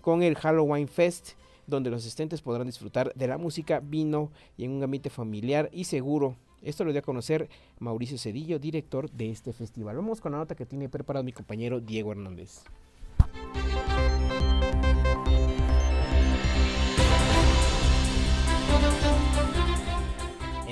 con 0.00 0.22
el 0.22 0.36
Halloween 0.36 0.88
Fest 0.88 1.32
donde 1.70 1.88
los 1.88 2.02
asistentes 2.02 2.42
podrán 2.42 2.66
disfrutar 2.66 3.14
de 3.14 3.28
la 3.28 3.38
música, 3.38 3.80
vino 3.80 4.30
y 4.58 4.64
en 4.64 4.72
un 4.72 4.82
ambiente 4.82 5.08
familiar 5.08 5.70
y 5.72 5.84
seguro. 5.84 6.36
Esto 6.62 6.84
lo 6.84 6.92
dio 6.92 7.00
a 7.00 7.02
conocer 7.02 7.48
Mauricio 7.78 8.18
Cedillo, 8.18 8.58
director 8.58 9.10
de 9.10 9.30
este 9.30 9.52
festival. 9.52 9.96
Vamos 9.96 10.20
con 10.20 10.32
la 10.32 10.38
nota 10.38 10.54
que 10.54 10.66
tiene 10.66 10.88
preparado 10.88 11.24
mi 11.24 11.32
compañero 11.32 11.80
Diego 11.80 12.12
Hernández. 12.12 12.64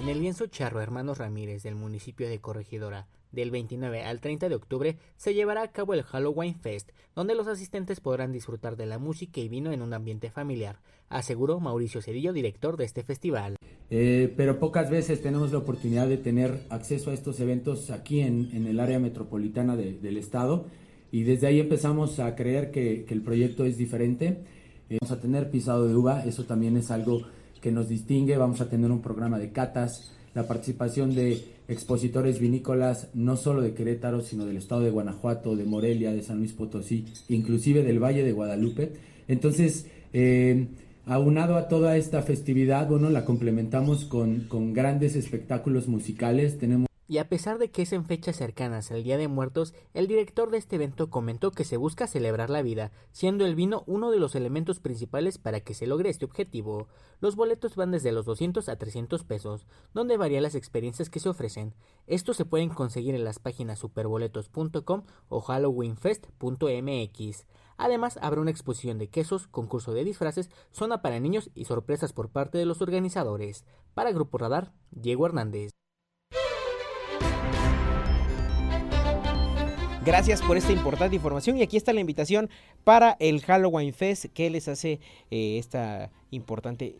En 0.09 0.17
el 0.17 0.23
lienzo 0.23 0.47
charro 0.47 0.81
Hermanos 0.81 1.19
Ramírez 1.19 1.63
del 1.63 1.75
municipio 1.75 2.31
de 2.31 2.39
Corregidora, 2.41 3.09
del 3.31 3.51
29 3.51 4.05
al 4.05 4.23
30 4.23 4.49
de 4.49 4.55
octubre 4.55 4.97
se 5.19 5.35
llevará 5.35 5.61
a 5.61 5.71
cabo 5.71 5.93
el 5.93 6.03
Halloween 6.03 6.55
Fest, 6.55 6.93
donde 7.15 7.35
los 7.35 7.47
asistentes 7.47 8.01
podrán 8.01 8.33
disfrutar 8.33 8.79
de 8.79 8.87
la 8.87 8.99
música 8.99 9.43
y 9.43 9.51
vino 9.51 9.71
en 9.71 9.83
un 9.83 9.93
ambiente 9.93 10.31
familiar, 10.31 10.81
aseguró 11.11 11.61
Mauricio 11.61 12.01
Cedillo, 12.01 12.33
director 12.33 12.79
de 12.79 12.87
este 12.87 13.03
festival. 13.03 13.57
Eh, 13.91 14.33
pero 14.35 14.59
pocas 14.59 14.89
veces 14.89 15.21
tenemos 15.21 15.53
la 15.53 15.59
oportunidad 15.59 16.09
de 16.09 16.17
tener 16.17 16.63
acceso 16.71 17.11
a 17.11 17.13
estos 17.13 17.39
eventos 17.41 17.91
aquí 17.91 18.21
en, 18.21 18.67
el 18.67 18.81
área 18.81 18.99
metropolitana 18.99 19.77
del 19.77 20.17
estado 20.17 20.69
y 21.13 21.25
desde 21.25 21.49
ahí 21.49 21.61
empezamos 21.61 22.19
a 22.19 22.35
creer 22.35 22.71
que, 22.71 23.05
el 23.11 23.21
proyecto 23.21 23.67
es 23.67 23.77
diferente. 23.77 24.43
Eh, 24.89 24.97
vamos 25.03 25.15
a 25.15 25.21
tener 25.21 25.51
pisado 25.51 25.87
de 25.87 25.95
uva, 25.95 26.25
eso 26.25 26.45
también 26.45 26.79
es 26.79 26.91
algo 26.91 27.27
que 27.61 27.73
nos 27.73 27.89
distingue, 27.89 28.37
vamos 28.37 28.61
a 28.61 28.69
tener 28.69 28.91
un 28.91 29.03
programa 29.03 29.39
de 29.39 29.51
catas, 29.51 30.13
la 30.35 30.47
participación 30.47 31.15
de 31.15 31.43
expositores 31.69 32.39
vinícolas 32.39 33.09
no 33.15 33.37
solo 33.37 33.61
de 33.61 33.75
Querétaro, 33.75 34.21
sino 34.21 34.47
del 34.47 34.57
estado 34.57 34.83
de 34.83 34.91
Guanajuato, 34.91 35.57
de 35.57 35.65
Morelia, 35.65 36.13
de 36.13 36.23
San 36.23 36.39
Luis 36.39 36.53
Potosí, 36.53 37.07
inclusive 37.29 37.83
del 37.83 38.03
Valle 38.03 38.25
de 38.25 38.33
Guadalupe. 38.33 38.93
Entonces, 39.29 39.87
eh, 40.13 40.69
aunado 41.07 41.57
a 41.57 41.69
toda 41.69 41.97
esta 41.97 42.23
festividad, 42.23 42.89
bueno, 42.89 43.11
la 43.11 43.25
complementamos 43.25 44.05
con, 44.05 44.41
con 44.49 44.73
grandes 44.73 45.17
espectáculos 45.17 45.89
musicales. 45.89 46.59
Tenemos 46.59 46.88
y 47.09 47.19
a 47.19 47.29
pesar 47.31 47.59
de 47.59 47.71
que 47.71 47.83
es 47.83 47.93
en 47.95 48.05
fechas 48.05 48.37
cercanas 48.37 48.91
al 48.91 49.03
Día 49.03 49.17
de 49.17 49.29
Muertos, 49.29 49.73
el 49.95 50.07
director 50.07 50.51
de 50.51 50.59
este 50.59 50.77
evento 50.77 51.09
comentó 51.09 51.53
que 51.53 51.65
se 51.65 51.79
busca 51.79 52.07
celebrar 52.07 52.51
la 52.51 52.61
vida, 52.61 52.93
siendo 53.13 53.47
el 53.47 53.55
vino 53.55 53.83
uno 53.87 54.11
de 54.11 54.21
los 54.21 54.35
elementos 54.35 54.79
principales 54.79 55.39
para 55.39 55.61
que 55.61 55.73
se 55.73 55.87
logre 55.87 56.11
este 56.11 56.27
objetivo. 56.27 56.87
Los 57.21 57.35
boletos 57.35 57.77
van 57.77 57.93
desde 57.93 58.13
los 58.13 58.27
200 58.27 58.69
a 58.69 58.77
300 58.77 59.25
pesos, 59.25 59.67
donde 59.95 60.19
varían 60.19 60.43
las 60.43 60.55
experiencias 60.55 61.09
que 61.09 61.19
se 61.19 61.31
ofrecen. 61.31 61.75
Estos 62.07 62.37
se 62.37 62.45
pueden 62.45 62.69
conseguir 62.69 63.15
en 63.15 63.25
las 63.25 63.39
páginas 63.39 63.79
superboletos.com 63.79 65.05
o 65.31 65.41
halloweenfest.mx. 65.41 67.47
Además, 67.79 68.19
habrá 68.21 68.43
una 68.43 68.51
exposición 68.51 68.99
de 68.99 69.09
quesos, 69.09 69.47
concurso 69.47 69.95
de 69.95 70.05
disfraces, 70.05 70.51
zona 70.73 71.01
para 71.01 71.21
niños 71.21 71.49
y 71.55 71.65
sorpresas 71.65 72.13
por 72.13 72.29
parte 72.29 72.59
de 72.59 72.67
los 72.67 72.83
organizadores. 72.83 73.65
Para 73.95 74.13
Grupo 74.13 74.37
Radar, 74.37 74.75
Diego 74.91 75.25
Hernández. 75.25 75.71
Gracias 80.09 80.41
por 80.41 80.57
esta 80.57 80.73
importante 80.73 81.17
información 81.17 81.59
y 81.59 81.63
aquí 81.63 81.77
está 81.77 81.93
la 81.93 82.01
invitación 82.01 82.49
para 82.83 83.19
el 83.21 83.43
Halloween 83.43 83.93
Fest 83.93 84.25
que 84.33 84.49
les 84.49 84.67
hace 84.67 85.01
eh, 85.31 85.59
esta 85.59 86.11
importante 86.31 86.97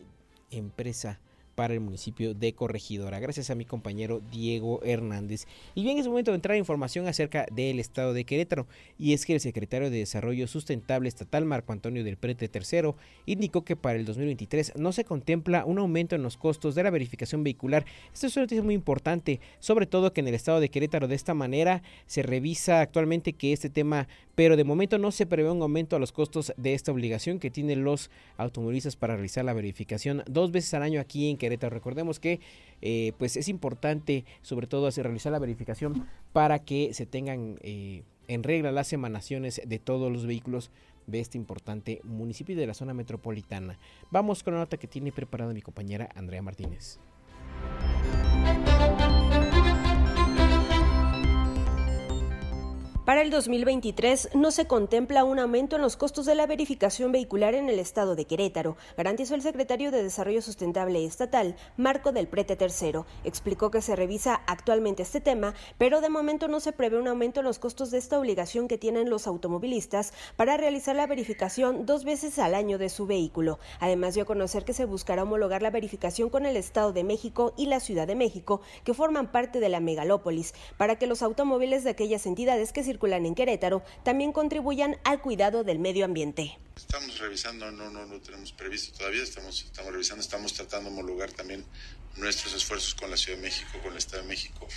empresa 0.51 1.19
para 1.59 1.73
el 1.73 1.81
municipio 1.81 2.33
de 2.33 2.53
Corregidora. 2.53 3.19
Gracias 3.19 3.49
a 3.49 3.55
mi 3.55 3.65
compañero 3.65 4.21
Diego 4.31 4.79
Hernández. 4.81 5.45
Y 5.75 5.83
bien, 5.83 5.97
es 5.97 6.07
momento 6.07 6.31
de 6.31 6.35
entrar 6.35 6.55
a 6.55 6.57
información 6.57 7.05
acerca 7.09 7.45
del 7.51 7.81
estado 7.81 8.13
de 8.13 8.23
Querétaro. 8.23 8.65
Y 8.97 9.11
es 9.11 9.25
que 9.25 9.33
el 9.33 9.41
secretario 9.41 9.89
de 9.89 9.97
Desarrollo 9.97 10.47
Sustentable 10.47 11.09
Estatal, 11.09 11.43
Marco 11.43 11.73
Antonio 11.73 12.05
del 12.05 12.15
Prete 12.15 12.49
III, 12.49 12.93
indicó 13.25 13.65
que 13.65 13.75
para 13.75 13.99
el 13.99 14.05
2023 14.05 14.77
no 14.77 14.93
se 14.93 15.03
contempla 15.03 15.65
un 15.65 15.79
aumento 15.79 16.15
en 16.15 16.23
los 16.23 16.37
costos 16.37 16.75
de 16.75 16.83
la 16.83 16.91
verificación 16.91 17.43
vehicular. 17.43 17.83
Esto 18.13 18.27
es 18.27 18.37
una 18.37 18.43
noticia 18.43 18.63
muy 18.63 18.75
importante, 18.75 19.41
sobre 19.59 19.85
todo 19.85 20.13
que 20.13 20.21
en 20.21 20.29
el 20.29 20.35
estado 20.35 20.61
de 20.61 20.69
Querétaro 20.69 21.09
de 21.09 21.15
esta 21.15 21.33
manera 21.33 21.83
se 22.05 22.23
revisa 22.23 22.79
actualmente 22.79 23.33
que 23.33 23.51
este 23.51 23.69
tema 23.69 24.07
pero 24.39 24.55
de 24.55 24.63
momento 24.63 24.97
no 24.97 25.11
se 25.11 25.25
prevé 25.25 25.51
un 25.51 25.61
aumento 25.61 25.97
a 25.97 25.99
los 25.99 26.13
costos 26.13 26.53
de 26.55 26.73
esta 26.73 26.93
obligación 26.93 27.39
que 27.39 27.51
tienen 27.51 27.83
los 27.83 28.09
automovilistas 28.37 28.95
para 28.95 29.15
realizar 29.15 29.43
la 29.43 29.51
verificación 29.51 30.23
dos 30.27 30.53
veces 30.53 30.73
al 30.75 30.83
año 30.83 31.01
aquí 31.01 31.29
en 31.29 31.35
Querétaro. 31.35 31.48
Recordemos 31.57 32.19
que 32.19 32.39
eh, 32.81 33.13
pues 33.17 33.37
es 33.37 33.47
importante 33.47 34.25
sobre 34.41 34.67
todo 34.67 34.87
hacer 34.87 35.05
realizar 35.05 35.31
la 35.31 35.39
verificación 35.39 36.07
para 36.33 36.59
que 36.59 36.93
se 36.93 37.05
tengan 37.05 37.57
eh, 37.61 38.03
en 38.27 38.43
regla 38.43 38.71
las 38.71 38.93
emanaciones 38.93 39.61
de 39.65 39.79
todos 39.79 40.11
los 40.11 40.25
vehículos 40.25 40.71
de 41.07 41.19
este 41.19 41.37
importante 41.37 42.01
municipio 42.03 42.55
de 42.55 42.67
la 42.67 42.73
zona 42.73 42.93
metropolitana. 42.93 43.79
Vamos 44.11 44.43
con 44.43 44.53
la 44.53 44.59
nota 44.59 44.77
que 44.77 44.87
tiene 44.87 45.11
preparada 45.11 45.53
mi 45.53 45.61
compañera 45.61 46.09
Andrea 46.15 46.41
Martínez. 46.41 46.99
Para 53.09 53.23
el 53.23 53.31
2023 53.31 54.35
no 54.35 54.51
se 54.51 54.67
contempla 54.67 55.23
un 55.23 55.39
aumento 55.39 55.77
en 55.77 55.81
los 55.81 55.97
costos 55.97 56.27
de 56.27 56.35
la 56.35 56.45
verificación 56.45 57.11
vehicular 57.11 57.55
en 57.55 57.67
el 57.67 57.79
estado 57.79 58.15
de 58.15 58.25
Querétaro, 58.25 58.77
garantizó 58.95 59.33
el 59.33 59.41
secretario 59.41 59.89
de 59.89 60.03
Desarrollo 60.03 60.43
Sustentable 60.43 61.03
Estatal, 61.03 61.55
Marco 61.75 62.11
del 62.11 62.27
Prete 62.27 62.55
Tercero. 62.55 63.07
Explicó 63.23 63.71
que 63.71 63.81
se 63.81 63.95
revisa 63.95 64.43
actualmente 64.45 65.01
este 65.01 65.21
tema, 65.21 65.55
pero 65.79 66.01
de 66.01 66.09
momento 66.09 66.47
no 66.47 66.59
se 66.59 66.71
prevé 66.71 66.99
un 66.99 67.07
aumento 67.07 67.39
en 67.39 67.47
los 67.47 67.57
costos 67.57 67.89
de 67.89 67.97
esta 67.97 68.19
obligación 68.19 68.67
que 68.67 68.77
tienen 68.77 69.09
los 69.09 69.25
automovilistas 69.25 70.13
para 70.35 70.57
realizar 70.57 70.95
la 70.95 71.07
verificación 71.07 71.87
dos 71.87 72.03
veces 72.03 72.37
al 72.37 72.53
año 72.53 72.77
de 72.77 72.89
su 72.89 73.07
vehículo. 73.07 73.57
Además 73.79 74.13
dio 74.13 74.21
a 74.21 74.27
conocer 74.27 74.65
que 74.65 74.73
se 74.73 74.85
buscará 74.85 75.23
homologar 75.23 75.63
la 75.63 75.71
verificación 75.71 76.29
con 76.29 76.45
el 76.45 76.55
Estado 76.55 76.93
de 76.93 77.03
México 77.03 77.55
y 77.57 77.65
la 77.65 77.79
Ciudad 77.79 78.05
de 78.05 78.13
México, 78.13 78.61
que 78.83 78.93
forman 78.93 79.31
parte 79.31 79.59
de 79.59 79.69
la 79.69 79.79
megalópolis, 79.79 80.53
para 80.77 80.97
que 80.97 81.07
los 81.07 81.23
automóviles 81.23 81.83
de 81.83 81.89
aquellas 81.89 82.27
entidades 82.27 82.71
que 82.71 82.83
circulan 82.83 82.98
en 83.01 83.35
Querétaro 83.35 83.83
también 84.03 84.31
contribuyan 84.31 84.97
al 85.03 85.21
cuidado 85.21 85.63
del 85.63 85.79
medio 85.79 86.05
ambiente. 86.05 86.57
Estamos 86.75 87.17
revisando, 87.19 87.71
no, 87.71 87.89
no 87.89 88.05
lo 88.05 88.21
tenemos 88.21 88.51
previsto 88.51 88.97
todavía, 88.97 89.23
estamos, 89.23 89.63
estamos 89.63 89.91
revisando, 89.91 90.21
estamos 90.21 90.53
tratando 90.53 90.89
de 90.89 90.95
homologar 90.95 91.31
también 91.31 91.65
nuestros 92.17 92.53
esfuerzos 92.53 92.95
con 92.95 93.09
la 93.09 93.17
Ciudad 93.17 93.37
de 93.37 93.43
México, 93.43 93.69
con 93.81 93.91
el 93.91 93.97
Estado 93.97 94.23
de 94.23 94.29
México, 94.29 94.67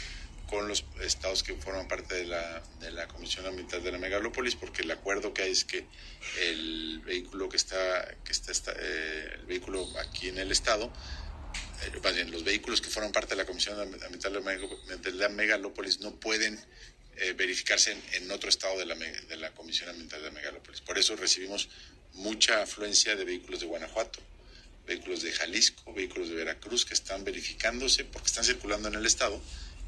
con 0.48 0.68
los 0.68 0.84
estados 1.00 1.42
que 1.42 1.54
forman 1.54 1.88
parte 1.88 2.14
de 2.14 2.26
la, 2.26 2.62
de 2.80 2.90
la 2.90 3.08
Comisión 3.08 3.46
Ambiental 3.46 3.82
de 3.82 3.92
la 3.92 3.98
Megalópolis, 3.98 4.54
porque 4.54 4.82
el 4.82 4.90
acuerdo 4.90 5.32
que 5.32 5.42
hay 5.42 5.52
es 5.52 5.64
que 5.64 5.86
el 6.40 7.00
vehículo 7.04 7.48
que 7.48 7.56
está, 7.56 8.16
que 8.24 8.32
está 8.32 8.72
eh, 8.78 9.30
el 9.34 9.46
vehículo 9.46 9.88
aquí 9.98 10.28
en 10.28 10.38
el 10.38 10.52
estado, 10.52 10.92
eh, 11.84 12.00
más 12.02 12.14
bien, 12.14 12.30
los 12.30 12.44
vehículos 12.44 12.80
que 12.80 12.90
forman 12.90 13.12
parte 13.12 13.30
de 13.30 13.36
la 13.36 13.46
Comisión 13.46 13.80
Ambiental 13.80 14.32
de 14.32 15.12
la 15.12 15.28
Megalópolis 15.28 16.00
no 16.00 16.14
pueden 16.16 16.60
eh, 17.22 17.32
verificarse 17.34 17.96
en, 18.12 18.30
otro 18.30 18.48
estado 18.48 18.78
de 18.78 18.86
la, 18.86 18.94
de 18.94 19.36
la 19.36 19.50
Comisión 19.52 19.88
Ambiental 19.90 20.22
de 20.22 20.30
Megalópolis. 20.30 20.80
Por 20.80 20.98
eso 20.98 21.14
recibimos 21.16 21.68
mucha 22.14 22.62
afluencia 22.62 23.16
de 23.16 23.24
vehículos 23.24 23.60
de 23.60 23.66
Guanajuato, 23.66 24.20
vehículos 24.86 25.22
de 25.22 25.32
Jalisco, 25.32 25.92
vehículos 25.94 26.28
de 26.28 26.34
Veracruz 26.34 26.84
que 26.84 26.94
están 26.94 27.24
verificándose 27.24 28.04
porque 28.04 28.26
están 28.26 28.44
circulando 28.44 28.88
en 28.88 28.96
el 28.96 29.06
estado 29.06 29.40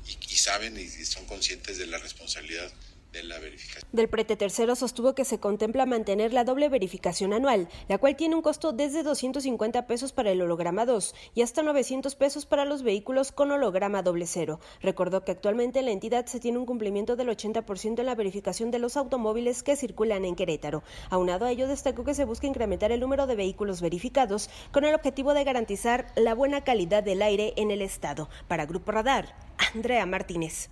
y 0.07 0.37
saben 0.37 0.79
y 0.79 0.89
son 1.05 1.27
conscientes 1.27 1.79
de 1.79 1.87
la 1.87 1.99
responsabilidad 1.99 2.73
de 3.15 3.23
la 3.23 3.39
verificación. 3.39 3.89
Del 3.93 4.09
prete 4.09 4.37
tercero 4.37 4.77
sostuvo 4.77 5.15
que 5.15 5.25
se 5.25 5.39
contempla 5.39 5.87
mantener 5.87 6.33
la 6.33 6.45
doble 6.45 6.69
verificación 6.69 7.33
anual, 7.33 7.69
la 7.89 7.99
cual 7.99 8.17
tiene 8.17 8.35
un 8.35 8.43
costo 8.43 8.73
desde 8.73 9.03
250 9.03 9.87
pesos 9.87 10.13
para 10.13 10.33
el 10.33 10.43
holograma 10.43 10.85
2 10.85 11.15
y 11.35 11.43
hasta 11.43 11.63
900 11.63 12.15
pesos 12.17 12.45
para 12.45 12.65
los 12.65 12.83
vehículos 12.83 13.33
con 13.33 13.53
holograma 13.53 14.03
doble 14.03 14.27
cero. 14.27 14.61
Recordó 14.83 15.25
que 15.25 15.33
actualmente 15.33 15.79
en 15.79 15.87
la 15.87 15.93
entidad 15.93 16.27
se 16.27 16.41
tiene 16.41 16.59
un 16.59 16.67
cumplimiento 16.67 17.17
del 17.17 17.29
80% 17.29 18.01
en 18.01 18.07
la 18.07 18.15
verificación 18.15 18.71
de 18.71 18.81
los 18.81 18.97
automóviles 18.97 19.63
que 19.63 19.77
circulan 19.77 20.25
en 20.25 20.35
Querétaro. 20.35 20.83
Aunado 21.09 21.47
a 21.47 21.53
ello, 21.53 21.69
destacó 21.69 22.05
que 22.05 22.15
se 22.15 22.25
busca 22.25 22.47
incrementar 22.47 22.91
el 22.93 23.01
número 23.01 23.27
de 23.27 23.37
vehículos 23.37 23.81
verificados 23.81 24.51
con 24.73 24.85
el 24.85 24.95
objetivo 24.95 25.35
de 25.35 25.45
garantizar 25.45 26.07
la 26.17 26.35
buena 26.35 26.65
calidad 26.65 27.03
del 27.03 27.23
aire 27.23 27.55
en 27.57 27.71
el 27.71 27.81
estado. 27.81 28.29
Para 28.49 28.67
Grupo 28.67 28.91
Radar, 28.93 29.37
Andrea 29.73 30.05
Martínez. 30.05 30.71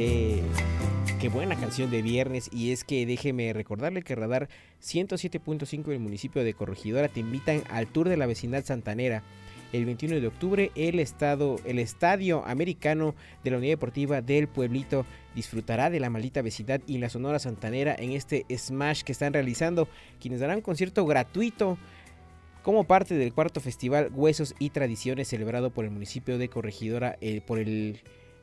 Qué, 0.00 1.28
buena 1.30 1.56
canción 1.56 1.90
de 1.90 2.00
viernes 2.00 2.48
y 2.50 2.72
es 2.72 2.84
que 2.84 3.04
déjeme 3.04 3.52
recordarle 3.52 4.00
que 4.00 4.14
Radar 4.14 4.48
107.5 4.82 5.84
del 5.84 5.98
municipio 5.98 6.42
de 6.42 6.54
Corregidora 6.54 7.08
te 7.08 7.20
invitan 7.20 7.64
al 7.68 7.86
tour 7.86 8.08
de 8.08 8.16
la 8.16 8.24
vecindad 8.24 8.64
santanera. 8.64 9.22
El 9.74 9.84
21 9.84 10.22
de 10.22 10.26
octubre 10.26 10.72
el, 10.74 11.00
estado, 11.00 11.56
el 11.66 11.78
estadio 11.78 12.42
americano 12.46 13.14
de 13.44 13.50
la 13.50 13.58
Unidad 13.58 13.72
Deportiva 13.72 14.22
del 14.22 14.48
Pueblito 14.48 15.04
disfrutará 15.34 15.90
de 15.90 16.00
la 16.00 16.08
maldita 16.08 16.40
vecindad 16.40 16.80
y 16.86 16.96
la 16.96 17.10
Sonora 17.10 17.38
Santanera 17.38 17.94
en 17.98 18.12
este 18.12 18.46
Smash 18.56 19.02
que 19.02 19.12
están 19.12 19.34
realizando, 19.34 19.86
quienes 20.18 20.40
darán 20.40 20.62
concierto 20.62 21.04
gratuito 21.04 21.76
como 22.62 22.84
parte 22.84 23.16
del 23.16 23.34
cuarto 23.34 23.60
festival 23.60 24.10
Huesos 24.14 24.54
y 24.58 24.70
Tradiciones 24.70 25.28
celebrado 25.28 25.68
por 25.68 25.84
el 25.84 25.90
municipio 25.90 26.38
de 26.38 26.48
Corregidora 26.48 27.18
eh, 27.20 27.42
por 27.42 27.58
el 27.58 28.00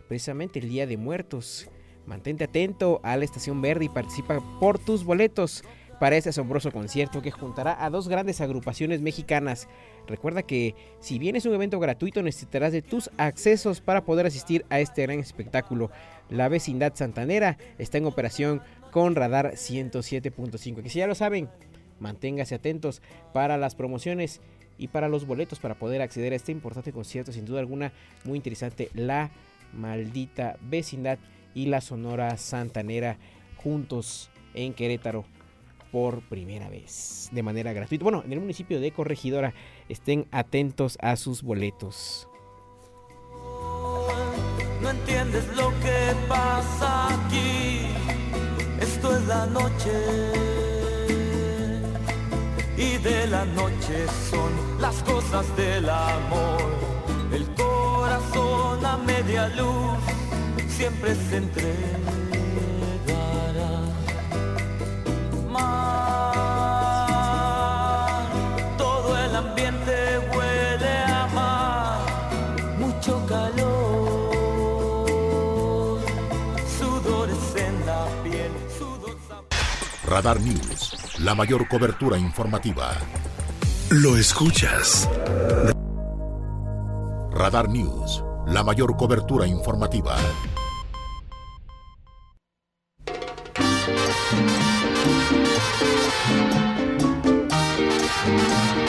precisamente 0.08 0.60
el 0.60 0.70
Día 0.70 0.88
de 0.88 0.98
Muertos. 0.98 1.70
Mantente 2.06 2.46
atento 2.46 3.02
a 3.04 3.17
la 3.17 3.26
Estación 3.26 3.62
Verde 3.62 3.86
y 3.86 3.89
participa 3.89 4.39
por 4.60 4.80
tus 4.80 5.04
boletos 5.04 5.63
para 6.00 6.15
este 6.15 6.30
asombroso 6.30 6.72
concierto 6.72 7.22
que 7.22 7.32
juntará 7.32 7.84
a 7.84 7.89
dos 7.89 8.08
grandes 8.08 8.39
agrupaciones 8.41 9.02
mexicanas. 9.02 9.67
Recuerda 10.08 10.43
que 10.43 10.76
si 11.00 11.20
bien 11.20 11.36
es 11.36 11.46
un 11.46 11.54
evento 11.54 11.80
gratuito 11.80 12.22
necesitarás 12.22 12.72
de 12.72 12.82
tus 12.82 13.10
accesos 13.17 13.82
para 13.82 14.06
poder 14.06 14.26
asistir 14.26 14.65
a 14.70 14.80
este 14.80 15.02
gran 15.04 15.20
espectáculo. 15.20 15.91
La 16.30 16.50
vecindad 16.50 16.93
santanera 16.96 17.58
está 17.78 17.98
en 17.98 18.06
operación 18.06 18.62
con 18.91 19.15
Radar 19.15 19.54
107.5. 19.54 20.82
Que 20.82 20.89
si 20.89 21.00
ya 21.00 21.08
lo 21.08 21.15
saben, 21.15 21.50
manténgase 22.00 22.56
atentos 22.56 23.02
para 23.34 23.58
las 23.58 23.76
promociones 23.76 24.41
y 24.78 24.89
para 24.89 25.10
los 25.10 25.26
boletos 25.26 25.60
para 25.60 25.76
poder 25.76 26.02
acceder 26.02 26.34
a 26.34 26.36
este 26.36 26.52
importante 26.52 26.93
concierto, 26.93 27.32
sin 27.32 27.46
duda 27.46 27.60
alguna 27.60 27.91
muy 28.24 28.38
interesante. 28.38 28.89
La 28.93 29.32
Maldita 29.73 30.58
Vecindad 30.62 31.19
y 31.53 31.67
la 31.67 31.82
Sonora 31.82 32.38
Santanera 32.38 33.17
juntos 33.58 34.30
en 34.53 34.73
Querétaro 34.73 35.25
por 35.91 36.21
primera 36.21 36.69
vez 36.69 37.30
de 37.32 37.43
manera 37.43 37.73
gratuita. 37.73 38.03
Bueno, 38.03 38.23
en 38.25 38.34
el 38.34 38.39
municipio 38.39 38.80
de 38.80 38.91
Corregidora 38.91 39.53
estén 39.89 40.27
atentos 40.32 40.97
a 41.01 41.15
sus 41.15 41.41
boletos. 41.43 42.27
No 44.82 44.89
entiendes 44.91 45.47
lo 45.56 45.69
que 45.82 46.15
pasa 46.27 47.08
aquí. 47.13 47.88
Esto 48.80 49.17
es 49.17 49.27
la 49.27 49.45
noche. 49.47 49.91
Y 52.77 52.97
de 52.97 53.27
la 53.27 53.45
noche 53.45 54.06
son 54.30 54.51
las 54.80 55.01
cosas 55.03 55.58
del 55.58 55.89
amor 55.89 56.88
corazón 57.56 57.87
a 58.84 58.97
media 58.97 59.47
luz 59.49 59.97
siempre 60.69 61.15
se 61.30 61.38
entregará. 61.38 61.82
Mar, 65.49 66.17
todo 68.77 69.17
el 69.17 69.36
ambiente 69.36 70.19
huele 70.34 70.97
a 71.03 71.27
mar, 71.34 71.99
mucho 72.80 73.25
calor, 73.27 74.39
sudores 76.80 77.56
en 77.56 77.86
la 77.86 78.06
piel, 78.23 78.51
sudor... 78.77 79.17
Radar 80.08 80.39
News, 80.41 80.97
la 81.19 81.36
mayor 81.36 81.67
cobertura 81.67 82.17
informativa. 82.17 82.95
Lo 83.89 84.17
escuchas. 84.17 85.08
Radar 87.47 87.69
News, 87.69 88.25
la 88.47 88.62
mayor 88.62 88.97
cobertura 88.97 89.47
informativa. 89.47 90.17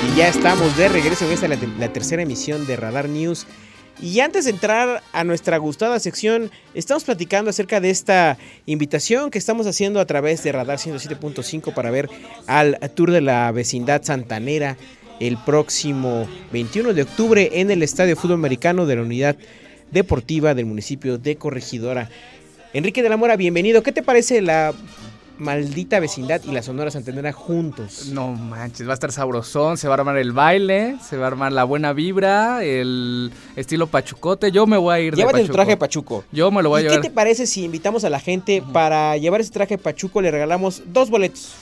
Y 0.03 0.17
ya 0.17 0.27
estamos 0.27 0.77
de 0.77 0.89
regreso 0.89 1.25
en 1.27 1.31
esta 1.31 1.47
la, 1.47 1.57
la 1.79 1.93
tercera 1.93 2.23
emisión 2.23 2.67
de 2.67 2.75
Radar 2.75 3.09
News. 3.09 3.47
Y 4.01 4.19
antes 4.19 4.45
de 4.45 4.51
entrar 4.51 5.05
a 5.13 5.23
nuestra 5.23 5.57
gustada 5.59 6.01
sección, 6.01 6.51
estamos 6.75 7.05
platicando 7.05 7.51
acerca 7.51 7.81
de 7.81 7.91
esta 7.91 8.39
invitación 8.67 9.31
que 9.31 9.39
estamos 9.39 9.69
haciendo 9.69 10.01
a 10.01 10.07
través 10.07 10.43
de 10.43 10.51
Radar 10.51 10.79
107.5 10.79 11.75
para 11.75 11.93
ver 11.93 12.11
al 12.49 12.77
tour 12.97 13.13
de 13.13 13.21
la 13.21 13.53
vecindad 13.53 14.03
santanera 14.03 14.77
el 15.21 15.37
próximo 15.39 16.27
21 16.53 16.95
de 16.95 17.03
octubre 17.03 17.51
en 17.55 17.71
el 17.71 17.83
Estadio 17.83 18.17
Fútbol 18.17 18.37
Americano 18.37 18.87
de 18.87 18.97
la 18.97 19.03
Unidad 19.03 19.37
Deportiva 19.91 20.55
del 20.55 20.67
municipio 20.67 21.19
de 21.19 21.37
Corregidora. 21.37 22.11
Enrique 22.73 23.03
de 23.03 23.09
la 23.09 23.17
Mora, 23.17 23.37
bienvenido. 23.37 23.83
¿Qué 23.83 23.93
te 23.93 24.03
parece 24.03 24.43
la 24.43 24.75
maldita 25.39 26.01
vecindad 26.01 26.43
y 26.45 26.53
la 26.53 26.63
Sonora 26.63 26.91
Santanera 26.91 27.33
juntos? 27.33 28.09
No 28.13 28.33
manches, 28.33 28.87
va 28.87 28.93
a 28.93 28.95
estar 28.95 29.11
sabrosón, 29.11 29.79
se 29.79 29.89
va 29.89 29.95
a 29.95 29.99
armar 29.99 30.19
el 30.19 30.33
baile, 30.33 30.97
se 31.03 31.17
va 31.17 31.25
a 31.25 31.29
armar 31.29 31.53
la 31.53 31.65
buena 31.65 31.93
vibra, 31.93 32.63
el 32.63 33.33
estilo 33.57 33.87
pachucote. 33.87 34.53
Yo 34.53 34.67
me 34.67 34.77
voy 34.77 34.95
a 34.95 35.01
ir 35.01 35.15
Llévate 35.15 35.39
de 35.39 35.47
tu 35.47 35.53
traje 35.53 35.71
de 35.71 35.77
pachuco. 35.79 36.25
Yo 36.33 36.51
me 36.51 36.63
lo 36.63 36.69
voy 36.69 36.79
a 36.79 36.81
¿Y 36.81 36.85
llevar. 36.85 37.01
¿Qué 37.01 37.09
te 37.09 37.15
parece 37.15 37.47
si 37.47 37.65
invitamos 37.65 38.05
a 38.05 38.11
la 38.11 38.21
gente 38.21 38.63
para 38.73 39.17
llevar 39.17 39.41
ese 39.41 39.51
traje 39.51 39.77
de 39.77 39.83
pachuco? 39.83 40.21
Le 40.21 40.31
regalamos 40.31 40.83
dos 40.87 41.09
boletos. 41.09 41.55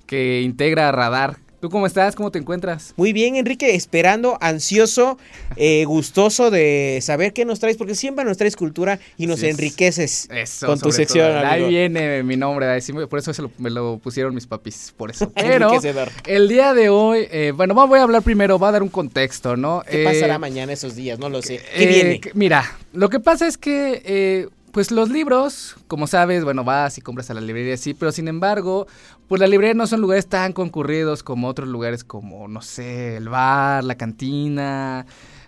que 0.07 0.41
integra 0.41 0.91
Radar. 0.91 1.37
¿Tú 1.59 1.69
cómo 1.69 1.85
estás? 1.85 2.15
¿Cómo 2.15 2.31
te 2.31 2.39
encuentras? 2.39 2.93
Muy 2.95 3.11
bien, 3.11 3.35
Enrique, 3.35 3.75
esperando, 3.75 4.37
ansioso, 4.39 5.17
eh, 5.57 5.83
gustoso 5.83 6.51
de 6.51 6.99
saber 7.01 7.33
qué 7.33 7.43
nos 7.43 7.59
traes, 7.59 7.75
porque 7.75 7.95
siempre 7.95 8.23
nos 8.23 8.37
traes 8.37 8.55
cultura 8.55 8.97
y 9.17 9.27
nos 9.27 9.41
Sí, 9.41 9.47
enriqueces 9.47 10.29
Eso, 10.31 10.67
con 10.67 10.79
tu 10.79 10.93
sección. 10.93 11.27
todo. 11.33 11.39
Ahí 11.39 11.55
amigo. 11.63 11.67
viene 11.67 12.23
mi 12.23 12.37
nombre, 12.37 12.79
por 13.09 13.19
eso 13.19 13.33
se 13.33 13.41
lo- 13.41 13.51
me 13.57 13.69
lo 13.69 13.97
pusieron 13.97 14.33
mis 14.33 14.47
papis, 14.47 14.93
por 14.95 15.11
eso. 15.11 15.29
Pero 15.35 15.65
Enriquecedor. 15.67 16.09
el 16.27 16.47
día 16.47 16.73
de 16.73 16.87
hoy, 16.87 17.27
eh, 17.29 17.51
bueno, 17.53 17.73
voy 17.73 17.99
a 17.99 18.03
hablar 18.03 18.21
primero, 18.21 18.57
voy 18.57 18.69
a 18.69 18.71
dar 18.71 18.83
un 18.83 18.87
contexto, 18.89 19.57
¿no? 19.57 19.83
¿Qué 19.89 20.03
Eh, 20.03 20.05
pasará 20.05 20.39
mañana 20.39 20.71
esos 20.71 20.95
días? 20.95 21.19
No 21.19 21.27
lo 21.27 21.41
sé. 21.41 21.59
¿Qué 21.75 21.83
Eh, 21.83 21.87
viene? 21.87 22.21
Mira, 22.35 22.63
lo 22.93 23.09
que 23.09 23.19
pasa 23.19 23.45
es 23.47 23.57
que, 23.57 24.01
eh, 24.05 24.47
pues 24.71 24.91
los 24.91 25.09
libros, 25.09 25.75
como 25.87 26.07
sabes, 26.07 26.43
bueno, 26.43 26.63
vas 26.63 26.97
y 26.97 27.01
compras 27.01 27.29
a 27.29 27.33
la 27.33 27.41
librería, 27.41 27.77
sí, 27.77 27.93
pero 27.93 28.11
sin 28.11 28.27
embargo, 28.27 28.87
pues 29.27 29.39
las 29.39 29.49
librerías 29.49 29.75
no 29.75 29.87
son 29.87 30.01
lugares 30.01 30.27
tan 30.27 30.53
concurridos 30.53 31.23
como 31.23 31.47
otros 31.47 31.67
lugares 31.67 32.03
como, 32.03 32.47
no 32.47 32.61
sé, 32.61 33.17
el 33.17 33.29
bar, 33.29 33.83
la 33.83 33.95
cantina, 33.95 35.05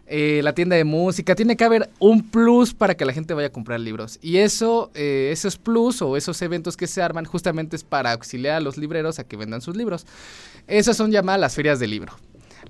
eh, 0.07 0.41
la 0.43 0.53
tienda 0.53 0.75
de 0.75 0.83
música. 0.83 1.35
Tiene 1.35 1.55
que 1.55 1.63
haber 1.63 1.89
un 1.99 2.29
plus 2.29 2.73
para 2.73 2.95
que 2.95 3.05
la 3.05 3.13
gente 3.13 3.33
vaya 3.33 3.47
a 3.47 3.51
comprar 3.51 3.79
libros. 3.79 4.19
Y 4.21 4.37
eso, 4.37 4.91
eh, 4.93 5.29
esos 5.31 5.57
plus 5.57 6.01
o 6.01 6.17
esos 6.17 6.41
eventos 6.41 6.75
que 6.75 6.87
se 6.87 7.01
arman 7.01 7.25
justamente 7.25 7.75
es 7.75 7.83
para 7.83 8.11
auxiliar 8.11 8.57
a 8.57 8.59
los 8.59 8.77
libreros 8.77 9.19
a 9.19 9.23
que 9.23 9.37
vendan 9.37 9.61
sus 9.61 9.75
libros. 9.75 10.05
Esas 10.67 10.97
son 10.97 11.11
llamadas 11.11 11.39
las 11.39 11.55
ferias 11.55 11.79
del 11.79 11.91
libro. 11.91 12.13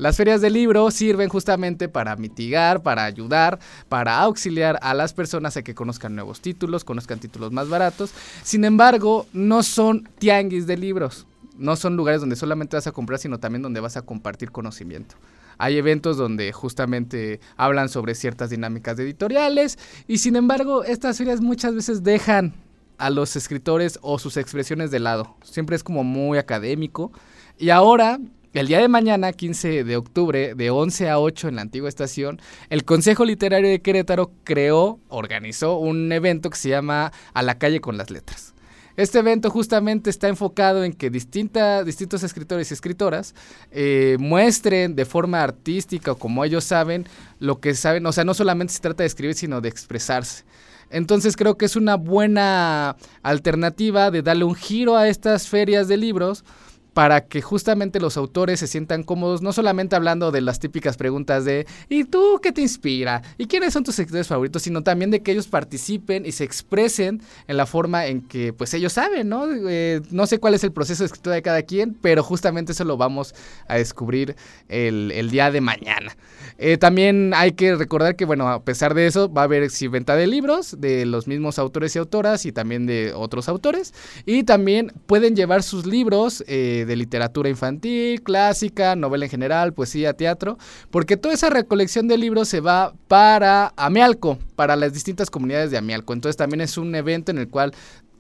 Las 0.01 0.17
ferias 0.17 0.41
del 0.41 0.53
libro 0.53 0.89
sirven 0.89 1.29
justamente 1.29 1.87
para 1.87 2.15
mitigar, 2.15 2.81
para 2.81 3.05
ayudar, 3.05 3.59
para 3.87 4.17
auxiliar 4.17 4.79
a 4.81 4.95
las 4.95 5.13
personas 5.13 5.57
a 5.57 5.61
que 5.61 5.75
conozcan 5.75 6.15
nuevos 6.15 6.41
títulos, 6.41 6.83
conozcan 6.83 7.19
títulos 7.19 7.51
más 7.51 7.69
baratos. 7.69 8.11
Sin 8.41 8.65
embargo, 8.65 9.27
no 9.31 9.61
son 9.61 10.09
tianguis 10.17 10.65
de 10.65 10.75
libros. 10.75 11.27
No 11.55 11.75
son 11.75 11.97
lugares 11.97 12.19
donde 12.19 12.35
solamente 12.35 12.75
vas 12.75 12.87
a 12.87 12.91
comprar, 12.91 13.19
sino 13.19 13.39
también 13.39 13.61
donde 13.61 13.79
vas 13.79 13.95
a 13.95 14.01
compartir 14.01 14.49
conocimiento. 14.49 15.17
Hay 15.59 15.77
eventos 15.77 16.17
donde 16.17 16.51
justamente 16.51 17.39
hablan 17.55 17.87
sobre 17.87 18.15
ciertas 18.15 18.49
dinámicas 18.49 18.97
editoriales 18.97 19.77
y 20.07 20.17
sin 20.17 20.35
embargo 20.35 20.83
estas 20.83 21.19
ferias 21.19 21.41
muchas 21.41 21.75
veces 21.75 22.01
dejan 22.01 22.55
a 22.97 23.11
los 23.11 23.35
escritores 23.35 23.99
o 24.01 24.17
sus 24.17 24.35
expresiones 24.37 24.89
de 24.89 24.99
lado. 24.99 25.35
Siempre 25.43 25.75
es 25.75 25.83
como 25.83 26.03
muy 26.03 26.39
académico. 26.39 27.11
Y 27.59 27.69
ahora, 27.69 28.19
el 28.53 28.67
día 28.67 28.79
de 28.79 28.87
mañana, 28.89 29.31
15 29.31 29.85
de 29.85 29.95
octubre, 29.97 30.55
de 30.55 30.69
11 30.69 31.09
a 31.09 31.19
8 31.19 31.47
en 31.47 31.55
la 31.55 31.61
antigua 31.61 31.87
estación, 31.87 32.41
el 32.69 32.83
Consejo 32.83 33.23
Literario 33.23 33.69
de 33.69 33.81
Querétaro 33.81 34.31
creó, 34.43 34.99
organizó 35.07 35.77
un 35.77 36.11
evento 36.11 36.49
que 36.49 36.57
se 36.57 36.69
llama 36.69 37.13
A 37.33 37.43
la 37.43 37.57
calle 37.57 37.79
con 37.79 37.97
las 37.97 38.11
letras. 38.11 38.53
Este 38.97 39.19
evento 39.19 39.49
justamente 39.49 40.09
está 40.09 40.27
enfocado 40.27 40.83
en 40.83 40.91
que 40.91 41.09
distintos 41.09 42.23
escritores 42.23 42.69
y 42.69 42.73
escritoras 42.73 43.35
eh, 43.71 44.17
muestren 44.19 44.97
de 44.97 45.05
forma 45.05 45.41
artística 45.41 46.11
o 46.11 46.17
como 46.17 46.43
ellos 46.43 46.65
saben 46.65 47.07
lo 47.39 47.61
que 47.61 47.73
saben. 47.73 48.05
O 48.05 48.11
sea, 48.11 48.25
no 48.25 48.33
solamente 48.33 48.73
se 48.73 48.81
trata 48.81 49.03
de 49.03 49.07
escribir, 49.07 49.35
sino 49.35 49.61
de 49.61 49.69
expresarse. 49.69 50.43
Entonces 50.89 51.37
creo 51.37 51.57
que 51.57 51.65
es 51.65 51.77
una 51.77 51.95
buena 51.95 52.97
alternativa 53.23 54.11
de 54.11 54.21
darle 54.21 54.43
un 54.43 54.55
giro 54.55 54.97
a 54.97 55.07
estas 55.07 55.47
ferias 55.47 55.87
de 55.87 55.95
libros 55.95 56.43
para 56.93 57.21
que 57.21 57.41
justamente 57.41 57.99
los 57.99 58.17
autores 58.17 58.59
se 58.59 58.67
sientan 58.67 59.03
cómodos, 59.03 59.41
no 59.41 59.53
solamente 59.53 59.95
hablando 59.95 60.31
de 60.31 60.41
las 60.41 60.59
típicas 60.59 60.97
preguntas 60.97 61.45
de 61.45 61.65
¿y 61.89 62.03
tú 62.03 62.39
qué 62.41 62.51
te 62.51 62.61
inspira? 62.61 63.21
¿y 63.37 63.47
quiénes 63.47 63.73
son 63.73 63.83
tus 63.83 63.97
escritores 63.97 64.27
favoritos? 64.27 64.61
sino 64.61 64.83
también 64.83 65.11
de 65.11 65.21
que 65.21 65.31
ellos 65.31 65.47
participen 65.47 66.25
y 66.25 66.31
se 66.31 66.43
expresen 66.43 67.21
en 67.47 67.57
la 67.57 67.65
forma 67.65 68.05
en 68.07 68.21
que 68.21 68.53
pues 68.53 68.73
ellos 68.73 68.93
saben, 68.93 69.29
¿no? 69.29 69.45
Eh, 69.69 70.01
no 70.11 70.25
sé 70.25 70.39
cuál 70.39 70.53
es 70.53 70.63
el 70.63 70.71
proceso 70.71 71.03
de 71.03 71.05
escritura 71.05 71.35
de 71.35 71.41
cada 71.41 71.61
quien, 71.63 71.93
pero 72.01 72.23
justamente 72.23 72.71
eso 72.73 72.83
lo 72.83 72.97
vamos 72.97 73.33
a 73.67 73.75
descubrir 73.75 74.35
el, 74.67 75.11
el 75.11 75.31
día 75.31 75.51
de 75.51 75.61
mañana. 75.61 76.15
Eh, 76.57 76.77
también 76.77 77.33
hay 77.35 77.53
que 77.53 77.75
recordar 77.75 78.15
que, 78.15 78.25
bueno, 78.25 78.47
a 78.47 78.63
pesar 78.63 78.93
de 78.93 79.07
eso, 79.07 79.31
va 79.31 79.41
a 79.41 79.43
haber 79.45 79.67
venta 79.89 80.15
de 80.15 80.27
libros 80.27 80.79
de 80.79 81.05
los 81.05 81.27
mismos 81.27 81.57
autores 81.57 81.95
y 81.95 81.99
autoras 81.99 82.45
y 82.45 82.51
también 82.51 82.85
de 82.85 83.13
otros 83.15 83.49
autores. 83.49 83.93
Y 84.25 84.43
también 84.43 84.93
pueden 85.07 85.35
llevar 85.35 85.63
sus 85.63 85.85
libros 85.85 86.43
eh, 86.47 86.80
de 86.85 86.95
literatura 86.95 87.49
infantil, 87.49 88.21
clásica, 88.21 88.95
novela 88.95 89.25
en 89.25 89.31
general, 89.31 89.73
poesía, 89.73 90.13
teatro, 90.13 90.57
porque 90.89 91.17
toda 91.17 91.33
esa 91.33 91.49
recolección 91.49 92.07
de 92.07 92.17
libros 92.17 92.47
se 92.47 92.59
va 92.59 92.93
para 93.07 93.73
Amialco, 93.77 94.37
para 94.55 94.75
las 94.75 94.93
distintas 94.93 95.29
comunidades 95.29 95.71
de 95.71 95.77
Amialco. 95.77 96.13
Entonces 96.13 96.37
también 96.37 96.61
es 96.61 96.77
un 96.77 96.93
evento 96.95 97.31
en 97.31 97.37
el 97.37 97.49
cual 97.49 97.73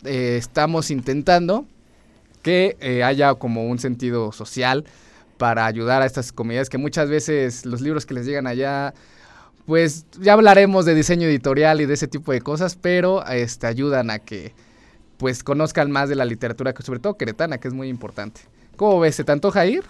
eh, 0.03 0.35
estamos 0.37 0.91
intentando 0.91 1.65
que 2.41 2.77
eh, 2.79 3.03
haya 3.03 3.35
como 3.35 3.67
un 3.67 3.79
sentido 3.79 4.31
social 4.31 4.85
para 5.37 5.65
ayudar 5.65 6.01
a 6.01 6.05
estas 6.05 6.31
comunidades 6.31 6.69
que 6.69 6.77
muchas 6.77 7.09
veces 7.09 7.65
los 7.65 7.81
libros 7.81 8.05
que 8.05 8.13
les 8.13 8.25
llegan 8.25 8.47
allá 8.47 8.93
pues 9.65 10.05
ya 10.19 10.33
hablaremos 10.33 10.85
de 10.85 10.95
diseño 10.95 11.27
editorial 11.27 11.81
y 11.81 11.85
de 11.85 11.93
ese 11.93 12.07
tipo 12.07 12.31
de 12.31 12.41
cosas, 12.41 12.75
pero 12.75 13.25
este 13.27 13.67
ayudan 13.67 14.09
a 14.09 14.19
que 14.19 14.53
pues 15.17 15.43
conozcan 15.43 15.91
más 15.91 16.09
de 16.09 16.15
la 16.15 16.25
literatura, 16.25 16.73
que 16.73 16.83
sobre 16.83 16.99
todo 16.99 17.15
queretana, 17.15 17.59
que 17.59 17.67
es 17.67 17.73
muy 17.73 17.87
importante. 17.87 18.41
¿Cómo 18.81 18.99
ves? 18.99 19.13
¿Se 19.15 19.23
te 19.23 19.31
antoja 19.31 19.63
ir? 19.67 19.83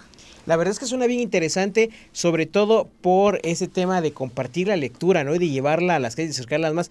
La 0.44 0.54
verdad 0.56 0.72
es 0.72 0.78
que 0.78 0.84
suena 0.84 1.06
bien 1.06 1.20
interesante, 1.20 1.88
sobre 2.12 2.44
todo 2.44 2.90
por 3.00 3.40
ese 3.42 3.66
tema 3.66 4.02
de 4.02 4.12
compartir 4.12 4.68
la 4.68 4.76
lectura, 4.76 5.24
¿no? 5.24 5.34
Y 5.34 5.38
de 5.38 5.48
llevarla 5.48 5.96
a 5.96 5.98
las 5.98 6.14
calles 6.14 6.32
y 6.32 6.34
acercarlas 6.34 6.74
más. 6.74 6.90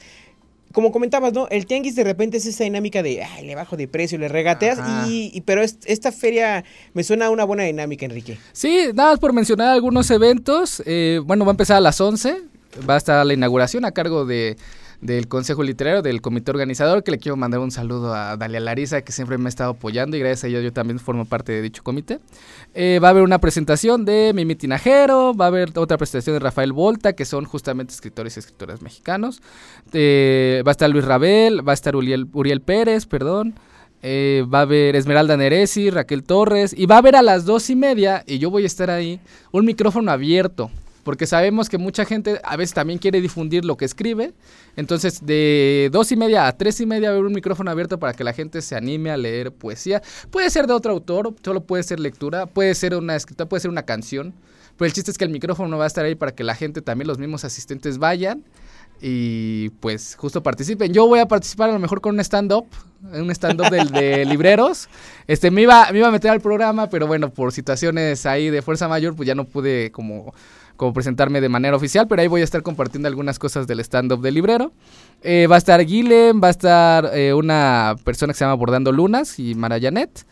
Como 0.74 0.92
comentabas, 0.92 1.32
¿no? 1.32 1.48
El 1.50 1.68
tianguis 1.68 1.94
de 1.96 2.04
repente 2.04 2.38
es 2.38 2.48
esa 2.48 2.64
dinámica 2.64 3.04
de, 3.04 3.22
ay, 3.24 3.46
le 3.46 3.54
bajo 3.54 3.78
de 3.78 3.88
precio, 3.88 4.18
le 4.18 4.30
regateas, 4.30 4.80
y, 5.06 5.30
y- 5.32 5.42
pero 5.42 5.62
es- 5.62 5.78
esta 5.86 6.12
feria 6.12 6.64
me 6.96 7.04
suena 7.04 7.28
a 7.28 7.30
una 7.30 7.44
buena 7.44 7.66
dinámica, 7.66 8.04
Enrique. 8.04 8.40
Sí, 8.52 8.88
nada 8.96 9.12
más 9.12 9.20
por 9.20 9.32
mencionar 9.32 9.68
algunos 9.68 10.10
eventos. 10.10 10.82
eh, 10.88 11.20
bueno, 11.24 11.46
va 11.46 11.52
a 11.52 11.54
empezar 11.54 11.78
a 11.78 11.82
las 11.82 12.02
11. 12.02 12.36
Va 12.90 12.96
a 12.96 12.98
estar 12.98 13.24
la 13.24 13.34
inauguración 13.36 13.86
a 13.86 13.92
cargo 13.92 14.26
de 14.26 14.58
del 15.02 15.28
Consejo 15.28 15.64
Literario, 15.64 16.02
del 16.02 16.22
comité 16.22 16.52
organizador, 16.52 17.04
que 17.04 17.12
le 17.12 17.18
quiero 17.18 17.36
mandar 17.36 17.60
un 17.60 17.72
saludo 17.72 18.14
a 18.14 18.38
Dalia 18.38 18.60
Larisa, 18.60 19.02
que 19.02 19.12
siempre 19.12 19.38
me 19.38 19.48
ha 19.48 19.50
estado 19.50 19.72
apoyando 19.72 20.16
y 20.16 20.20
gracias 20.20 20.44
a 20.44 20.48
ella 20.48 20.62
yo 20.62 20.72
también 20.72 21.00
formo 21.00 21.26
parte 21.26 21.52
de 21.52 21.62
dicho 21.62 21.84
comité. 21.84 22.20
Eh, 22.74 23.00
va 23.04 23.08
a 23.08 23.12
haber 23.12 23.24
una 23.24 23.40
presentación 23.40 24.06
de 24.06 24.32
Mimi 24.34 24.56
Tinajero, 24.56 25.34
va 25.34 25.46
a 25.46 25.48
haber 25.48 25.78
otra 25.78 25.98
presentación 25.98 26.36
de 26.36 26.40
Rafael 26.40 26.72
Volta, 26.72 27.14
que 27.14 27.26
son 27.26 27.46
justamente 27.46 27.94
escritores 27.94 28.38
y 28.38 28.40
escritoras 28.40 28.82
mexicanos. 28.82 29.42
Eh, 29.92 30.62
va 30.66 30.72
a 30.72 30.74
estar 30.74 30.90
Luis 30.90 31.06
Rabel, 31.06 31.68
va 31.68 31.72
a 31.72 31.74
estar 31.74 31.96
Uriel, 31.96 32.28
Uriel 32.34 32.62
Pérez, 32.62 33.06
perdón. 33.08 33.56
eh, 34.04 34.46
va 34.52 34.60
a 34.60 34.62
haber 34.64 34.96
Esmeralda 34.96 35.38
Neresi, 35.38 35.90
Raquel 35.90 36.24
Torres, 36.24 36.74
y 36.78 36.86
va 36.86 36.96
a 36.96 36.98
haber 37.00 37.16
a 37.16 37.22
las 37.22 37.46
dos 37.46 37.70
y 37.70 37.76
media, 37.76 38.24
y 38.26 38.40
yo 38.40 38.50
voy 38.50 38.64
a 38.64 38.68
estar 38.68 38.90
ahí, 38.90 39.20
un 39.52 39.66
micrófono 39.66 40.12
abierto, 40.12 40.72
porque 41.04 41.26
sabemos 41.26 41.70
que 41.70 41.78
mucha 41.78 42.06
gente 42.06 42.40
a 42.44 42.58
veces 42.58 42.74
también 42.74 43.00
quiere 43.00 43.22
difundir 43.22 43.66
lo 43.66 43.78
que 43.78 43.86
escribe, 43.86 44.34
entonces 44.76 45.26
de 45.26 45.90
dos 45.92 46.12
y 46.12 46.16
media 46.16 46.48
a 46.48 46.58
tres 46.58 46.80
y 46.82 46.86
media 46.86 47.10
va 47.10 47.16
a 47.16 47.18
haber 47.18 47.28
un 47.28 47.34
micrófono 47.34 47.72
abierto 47.72 48.00
para 48.00 48.14
que 48.14 48.24
la 48.24 48.34
gente 48.34 48.62
se 48.62 48.76
anime 48.76 49.12
a 49.12 49.18
leer 49.18 49.52
poesía. 49.52 50.02
Puede 50.30 50.50
ser 50.50 50.68
de 50.68 50.74
otro 50.74 50.94
autor, 50.94 51.34
solo 51.44 51.62
puede 51.64 51.84
ser 51.84 52.00
lectura, 52.00 52.46
puede 52.46 52.76
ser 52.76 52.96
una 52.96 53.16
escritura, 53.16 53.50
puede 53.50 53.62
ser 53.62 53.72
una 53.72 53.84
canción, 53.84 54.34
pero 54.78 54.88
el 54.88 54.94
chiste 54.94 55.12
es 55.12 55.18
que 55.18 55.26
el 55.26 55.32
micrófono 55.32 55.78
va 55.78 55.84
a 55.86 55.88
estar 55.88 56.06
ahí 56.06 56.16
para 56.16 56.34
que 56.34 56.44
la 56.44 56.56
gente, 56.56 56.82
también 56.82 57.08
los 57.08 57.18
mismos 57.18 57.44
asistentes 57.44 57.98
vayan 57.98 58.44
y 59.02 59.70
pues 59.80 60.16
justo 60.16 60.44
participen. 60.44 60.94
Yo 60.94 61.08
voy 61.08 61.20
a 61.20 61.28
participar 61.28 61.70
a 61.70 61.74
lo 61.74 61.80
mejor 61.80 62.02
con 62.02 62.14
un 62.14 62.20
stand-up, 62.20 62.68
un 63.12 63.32
stand-up 63.32 63.70
de, 63.70 63.86
de, 63.86 64.26
libreros. 64.28 64.88
Este, 65.28 65.50
me 65.50 65.64
iba, 65.64 65.92
me 65.92 66.00
iba 66.00 66.08
a 66.08 66.12
meter 66.12 66.30
al 66.30 66.40
programa, 66.40 66.88
pero 66.90 67.08
bueno, 67.08 67.34
por 67.34 67.52
situaciones 67.52 68.26
ahí 68.26 68.50
de 68.50 68.62
fuerza 68.62 68.88
mayor, 68.88 69.16
pues 69.16 69.26
ya 69.26 69.34
no 69.34 69.46
pude 69.46 69.92
como, 69.92 70.34
como 70.82 70.94
presentarme 70.94 71.42
de 71.42 71.48
manera 71.48 71.76
oficial, 71.76 72.08
pero 72.08 72.24
ahí 72.24 72.28
voy 72.28 72.42
a 72.42 72.44
estar 72.44 72.64
compartiendo 72.64 73.08
algunas 73.08 73.38
cosas 73.38 73.68
del 73.68 73.82
stand-up 73.82 74.20
de 74.20 74.32
librero. 74.32 74.72
Eh, 75.22 75.46
va 75.46 75.54
a 75.54 75.58
estar 75.60 75.80
Guilhem, 75.86 76.42
va 76.44 76.48
a 76.48 76.50
estar 76.50 77.12
eh, 77.14 77.36
una 77.36 77.98
persona 78.04 78.34
que 78.34 78.40
se 78.40 78.46
llama 78.46 78.56
Bordando 78.56 78.92
Lunas 78.92 79.38
y 79.38 79.54
Marayanet. 79.54 80.26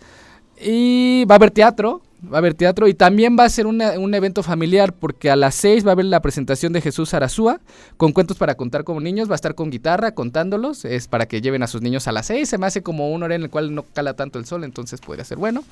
Y 0.60 1.24
va 1.26 1.36
a 1.36 1.38
haber 1.38 1.52
teatro, 1.52 2.02
va 2.26 2.38
a 2.38 2.40
haber 2.40 2.56
teatro 2.56 2.88
y 2.88 2.96
también 2.96 3.38
va 3.38 3.44
a 3.44 3.50
ser 3.50 3.68
una, 3.68 4.00
un 4.00 4.12
evento 4.16 4.42
familiar 4.42 4.92
porque 4.92 5.30
a 5.30 5.36
las 5.36 5.54
6 5.54 5.86
va 5.86 5.92
a 5.92 5.94
haber 5.94 6.06
la 6.06 6.20
presentación 6.20 6.74
de 6.74 6.82
Jesús 6.82 7.14
Arazúa 7.14 7.62
con 7.98 8.12
cuentos 8.12 8.36
para 8.36 8.56
contar 8.56 8.84
como 8.84 9.02
niños, 9.02 9.30
va 9.30 9.34
a 9.34 9.36
estar 9.36 9.54
con 9.54 9.70
guitarra 9.70 10.16
contándolos, 10.16 10.84
es 10.84 11.08
para 11.08 11.28
que 11.28 11.42
lleven 11.42 11.62
a 11.62 11.68
sus 11.68 11.84
niños 11.84 12.08
a 12.08 12.12
las 12.12 12.26
6, 12.26 12.50
se 12.50 12.58
me 12.58 12.66
hace 12.66 12.82
como 12.82 13.12
un 13.12 13.22
hora 13.22 13.36
en 13.36 13.44
el 13.44 13.52
cual 13.52 13.76
no 13.76 13.86
cala 13.94 14.16
tanto 14.16 14.40
el 14.40 14.46
sol, 14.46 14.64
entonces 14.64 15.00
puede 15.00 15.24
ser 15.26 15.38
bueno. 15.38 15.64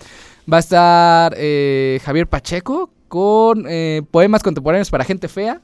Va 0.51 0.57
a 0.57 0.59
estar 0.59 1.33
eh, 1.35 1.99
Javier 2.05 2.27
Pacheco 2.27 2.91
con 3.07 3.65
eh, 3.67 4.01
poemas 4.11 4.43
contemporáneos 4.43 4.89
para 4.89 5.03
gente 5.03 5.27
fea. 5.27 5.61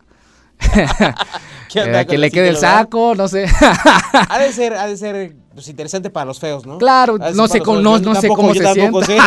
eh, 1.75 2.05
que 2.07 2.17
le 2.17 2.31
quede 2.31 2.49
el 2.49 2.57
saco, 2.57 3.15
no 3.15 3.27
sé. 3.27 3.45
ha 4.29 4.39
de 4.39 4.53
ser, 4.53 4.73
ha 4.75 4.87
de 4.87 4.95
ser 4.95 5.35
pues, 5.53 5.67
interesante 5.67 6.09
para 6.09 6.25
los 6.25 6.39
feos, 6.39 6.65
¿no? 6.65 6.77
Claro, 6.77 7.17
no 7.17 7.47
sé, 7.47 7.59
cómo, 7.59 7.81
no, 7.81 7.99
no 7.99 8.15
sé 8.15 8.27
cómo 8.27 8.53
se 8.53 8.73
siente. 8.73 9.05
Sé. 9.05 9.17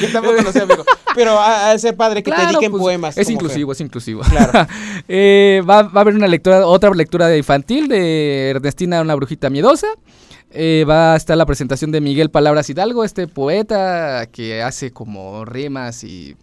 yo 0.00 0.12
tampoco 0.12 0.42
lo 0.42 0.52
sé, 0.52 0.62
amigo. 0.62 0.84
Pero 1.14 1.38
ha, 1.38 1.68
ha 1.68 1.72
de 1.72 1.78
ser 1.78 1.96
padre 1.96 2.22
que 2.22 2.30
claro, 2.30 2.42
te 2.42 2.48
dediquen 2.48 2.70
pues, 2.72 2.82
poemas. 2.82 3.16
Es 3.16 3.30
inclusivo, 3.30 3.68
feo. 3.68 3.72
es 3.72 3.80
inclusivo. 3.80 4.22
Claro. 4.22 4.68
eh, 5.08 5.62
va, 5.68 5.82
va, 5.82 6.00
a 6.00 6.02
haber 6.02 6.14
una 6.14 6.26
lectura, 6.26 6.66
otra 6.66 6.90
lectura 6.90 7.28
de 7.28 7.38
infantil 7.38 7.88
de 7.88 8.50
Ernestina, 8.50 9.00
una 9.00 9.14
brujita 9.14 9.48
miedosa. 9.48 9.88
Eh, 10.54 10.84
va 10.88 11.14
a 11.14 11.16
estar 11.16 11.36
la 11.36 11.46
presentación 11.46 11.92
de 11.92 12.00
Miguel 12.02 12.30
Palabras 12.30 12.68
Hidalgo, 12.68 13.04
este 13.04 13.26
poeta 13.26 14.26
que 14.30 14.62
hace 14.62 14.90
como 14.90 15.46
rimas 15.46 16.04
y 16.04 16.36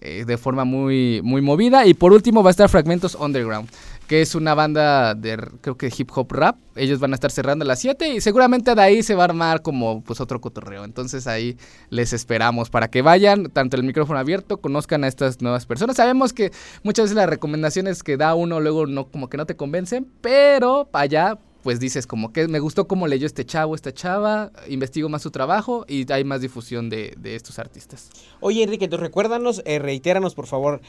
eh, 0.00 0.24
de 0.26 0.38
forma 0.38 0.64
muy, 0.64 1.20
muy 1.22 1.42
movida. 1.42 1.86
Y 1.86 1.94
por 1.94 2.12
último 2.12 2.42
va 2.42 2.50
a 2.50 2.52
estar 2.52 2.68
Fragmentos 2.68 3.14
Underground, 3.14 3.68
que 4.06 4.22
es 4.22 4.34
una 4.34 4.54
banda 4.54 5.14
de, 5.14 5.36
creo 5.60 5.76
que 5.76 5.92
hip 5.96 6.10
hop 6.14 6.32
rap. 6.32 6.56
Ellos 6.74 7.00
van 7.00 7.12
a 7.12 7.14
estar 7.14 7.30
cerrando 7.30 7.64
a 7.64 7.68
las 7.68 7.80
7 7.80 8.14
y 8.14 8.20
seguramente 8.20 8.74
de 8.74 8.80
ahí 8.80 9.02
se 9.02 9.14
va 9.14 9.24
a 9.24 9.26
armar 9.26 9.60
como 9.60 10.02
pues 10.02 10.20
otro 10.20 10.40
cotorreo. 10.40 10.84
Entonces 10.84 11.26
ahí 11.26 11.58
les 11.90 12.12
esperamos 12.12 12.70
para 12.70 12.88
que 12.88 13.02
vayan, 13.02 13.50
tanto 13.50 13.76
el 13.76 13.82
micrófono 13.82 14.18
abierto, 14.18 14.56
conozcan 14.56 15.04
a 15.04 15.08
estas 15.08 15.42
nuevas 15.42 15.66
personas. 15.66 15.96
Sabemos 15.96 16.32
que 16.32 16.50
muchas 16.82 17.04
veces 17.04 17.16
las 17.16 17.28
recomendaciones 17.28 18.02
que 18.02 18.16
da 18.16 18.34
uno 18.34 18.60
luego 18.60 18.86
no 18.86 19.06
como 19.10 19.28
que 19.28 19.36
no 19.36 19.44
te 19.44 19.56
convencen, 19.56 20.06
pero 20.22 20.88
allá 20.94 21.38
pues 21.62 21.80
dices 21.80 22.06
como 22.06 22.32
que 22.32 22.48
me 22.48 22.60
gustó 22.60 22.86
cómo 22.88 23.06
leyó 23.06 23.26
este 23.26 23.44
chavo, 23.44 23.74
esta 23.74 23.92
chava, 23.92 24.50
investigo 24.68 25.08
más 25.08 25.22
su 25.22 25.30
trabajo 25.30 25.84
y 25.88 26.10
hay 26.12 26.24
más 26.24 26.40
difusión 26.40 26.88
de, 26.90 27.14
de 27.18 27.36
estos 27.36 27.58
artistas. 27.58 28.10
Oye 28.40 28.62
Enrique, 28.62 28.84
entonces 28.84 29.06
recuérdanos, 29.06 29.62
eh, 29.64 29.78
reitéranos 29.78 30.34
por 30.34 30.46
favor, 30.46 30.80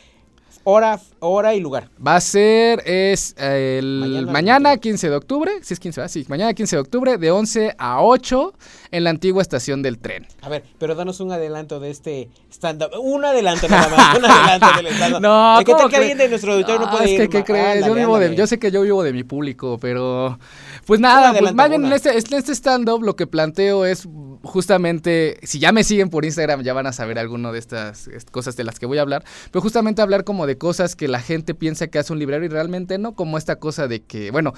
hora, 0.63 0.99
hora 1.19 1.55
y 1.55 1.59
lugar. 1.59 1.89
Va 2.05 2.15
a 2.15 2.21
ser 2.21 2.81
es 2.85 3.35
el 3.37 4.27
mañana, 4.27 4.31
mañana 4.31 4.77
15 4.77 5.09
de 5.09 5.15
octubre, 5.15 5.51
si 5.61 5.73
es 5.73 5.79
15, 5.79 6.01
¿verdad? 6.01 6.11
sí, 6.11 6.25
mañana 6.27 6.53
15 6.53 6.75
de 6.75 6.79
octubre 6.81 7.17
de 7.17 7.31
11 7.31 7.75
a 7.77 8.01
8 8.01 8.53
en 8.91 9.03
la 9.03 9.09
antigua 9.09 9.41
estación 9.41 9.81
del 9.81 9.99
tren. 9.99 10.27
A 10.41 10.49
ver, 10.49 10.63
pero 10.77 10.95
danos 10.95 11.19
un 11.19 11.31
adelanto 11.31 11.79
de 11.79 11.89
este 11.89 12.29
stand 12.51 12.83
up, 12.83 12.99
un 12.99 13.23
adelanto 13.23 13.67
nada 13.67 13.87
más, 13.89 14.17
un 14.17 14.25
adelanto 14.25 14.67
del 14.77 14.87
stand 14.87 15.15
up. 15.15 15.21
No, 15.31 15.59
¿De 15.59 15.65
¿qué 15.65 15.73
tal 15.73 15.89
que 15.89 15.97
alguien 15.97 16.17
de 16.17 16.29
nuestro 16.29 16.53
auditorio 16.53 16.79
no, 16.79 16.85
no 16.85 16.97
puede 16.97 17.13
es 17.13 17.21
que? 17.21 17.29
¿qué 17.29 17.43
crees? 17.43 17.85
Yo, 17.85 17.93
vivo 17.93 18.17
de, 18.17 18.35
yo 18.35 18.47
sé 18.47 18.57
que 18.59 18.71
yo 18.71 18.81
vivo 18.81 19.03
de 19.03 19.13
mi 19.13 19.23
público, 19.23 19.77
pero 19.79 20.39
pues 20.85 20.99
nada, 20.99 21.33
pues 21.37 21.53
más 21.53 21.69
bien 21.69 21.85
en 21.85 21.93
este, 21.93 22.09
en 22.09 22.17
este 22.17 22.53
stand-up 22.53 23.03
lo 23.03 23.15
que 23.15 23.27
planteo 23.27 23.85
es 23.85 24.07
justamente, 24.43 25.37
si 25.43 25.59
ya 25.59 25.71
me 25.71 25.83
siguen 25.83 26.09
por 26.09 26.25
Instagram 26.25 26.63
ya 26.63 26.73
van 26.73 26.87
a 26.87 26.93
saber 26.93 27.19
alguno 27.19 27.51
de 27.51 27.59
estas 27.59 28.09
cosas 28.31 28.55
de 28.55 28.63
las 28.63 28.79
que 28.79 28.85
voy 28.85 28.97
a 28.97 29.01
hablar, 29.01 29.23
pero 29.51 29.61
justamente 29.61 30.01
hablar 30.01 30.23
como 30.23 30.47
de 30.47 30.50
cosas 30.57 30.95
que 30.95 31.07
la 31.07 31.19
gente 31.19 31.53
piensa 31.53 31.87
que 31.87 31.99
hace 31.99 32.13
un 32.13 32.19
librero 32.19 32.45
y 32.45 32.47
realmente 32.47 32.97
no, 32.97 33.15
como 33.15 33.37
esta 33.37 33.57
cosa 33.57 33.87
de 33.87 34.03
que, 34.03 34.31
bueno, 34.31 34.53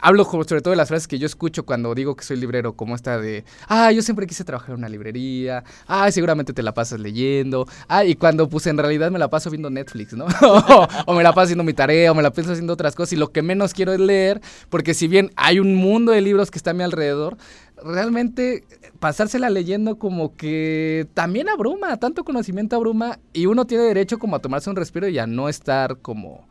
hablo 0.00 0.24
sobre 0.24 0.60
todo 0.60 0.70
de 0.70 0.76
las 0.76 0.88
frases 0.88 1.08
que 1.08 1.18
yo 1.18 1.26
escucho 1.26 1.64
cuando 1.64 1.94
digo 1.94 2.16
que 2.16 2.24
soy 2.24 2.36
librero, 2.36 2.74
como 2.74 2.94
esta 2.94 3.18
de, 3.18 3.44
ah, 3.68 3.92
yo 3.92 4.02
siempre 4.02 4.26
quise 4.26 4.44
trabajar 4.44 4.70
en 4.70 4.78
una 4.78 4.88
librería, 4.88 5.64
ah, 5.86 6.10
seguramente 6.10 6.52
te 6.52 6.62
la 6.62 6.74
pasas 6.74 7.00
leyendo, 7.00 7.66
ah, 7.88 8.04
y 8.04 8.14
cuando 8.14 8.48
pues 8.48 8.66
en 8.66 8.78
realidad 8.78 9.10
me 9.10 9.18
la 9.18 9.28
paso 9.28 9.50
viendo 9.50 9.70
Netflix, 9.70 10.14
¿no? 10.14 10.26
o 11.06 11.14
me 11.14 11.22
la 11.22 11.32
paso 11.32 11.44
haciendo 11.44 11.64
mi 11.64 11.72
tarea, 11.72 12.12
o 12.12 12.14
me 12.14 12.22
la 12.22 12.30
paso 12.30 12.52
haciendo 12.52 12.72
otras 12.72 12.94
cosas 12.94 13.12
y 13.12 13.16
lo 13.16 13.32
que 13.32 13.42
menos 13.42 13.74
quiero 13.74 13.92
es 13.92 14.00
leer, 14.00 14.40
porque 14.68 14.94
si 14.94 15.08
bien 15.08 15.30
hay 15.36 15.58
un 15.60 15.74
mundo 15.74 16.12
de 16.12 16.20
libros 16.20 16.50
que 16.50 16.58
está 16.58 16.70
a 16.70 16.74
mi 16.74 16.82
alrededor, 16.82 17.36
realmente 17.84 18.64
pasársela 19.00 19.50
leyendo 19.50 19.98
como 19.98 20.34
que 20.36 21.06
también 21.14 21.48
abruma, 21.48 21.96
tanto 21.96 22.24
conocimiento 22.24 22.76
abruma 22.76 23.18
y 23.32 23.46
uno 23.46 23.66
tiene 23.66 23.84
derecho 23.84 24.18
como 24.18 24.36
a 24.36 24.38
tomarse 24.38 24.70
un 24.70 24.76
respiro 24.76 25.08
y 25.08 25.18
a 25.18 25.26
no 25.26 25.48
estar 25.48 25.98
como 25.98 26.46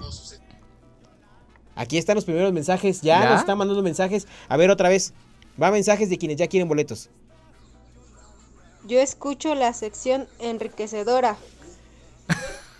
Aquí 1.79 1.97
están 1.97 2.17
los 2.17 2.25
primeros 2.25 2.53
mensajes. 2.53 3.03
Ya, 3.03 3.23
¿Ya? 3.23 3.31
nos 3.31 3.41
están 3.41 3.57
mandando 3.57 3.85
mensajes. 3.85 4.27
A 4.49 4.57
ver, 4.57 4.69
otra 4.69 4.88
vez. 4.88 5.12
Va 5.62 5.71
mensajes 5.71 6.11
de 6.11 6.19
quienes 6.19 6.37
ya 6.37 6.49
quieren 6.49 6.69
boletos. 6.69 7.09
Yo 8.88 8.99
escucho 8.99 9.55
la 9.55 9.73
sección 9.73 10.27
enriquecedora. 10.41 11.37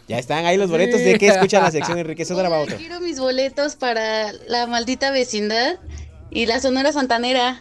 Ya 0.09 0.19
están 0.19 0.47
ahí 0.47 0.57
los 0.57 0.69
boletos 0.69 1.01
de 1.01 1.17
que 1.17 1.29
escuchan 1.29 1.63
la 1.63 1.71
sección 1.71 1.97
enriquecedora. 1.97 2.49
Va 2.49 2.59
otro. 2.59 2.77
Quiero 2.77 3.01
mis 3.01 3.21
boletos 3.21 3.77
para 3.77 4.33
la 4.49 4.67
maldita 4.67 5.13
vecindad 5.13 5.79
y 6.31 6.47
la 6.47 6.59
Sonora 6.59 6.93
Santanera. 6.93 7.61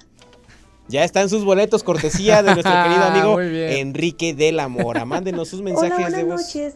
Ya 0.88 1.04
están 1.04 1.30
sus 1.30 1.44
boletos, 1.44 1.84
cortesía 1.84 2.42
de 2.42 2.54
nuestro 2.54 2.74
querido 2.84 3.04
amigo 3.04 3.42
Enrique 3.42 4.34
de 4.34 4.54
la 4.54 4.70
Mora. 4.70 5.06
Mándenos 5.06 5.50
sus 5.50 5.62
mensajes 5.62 6.08
Hola, 6.08 6.18
de 6.18 6.24
voz. 6.24 6.42
Noches 6.42 6.76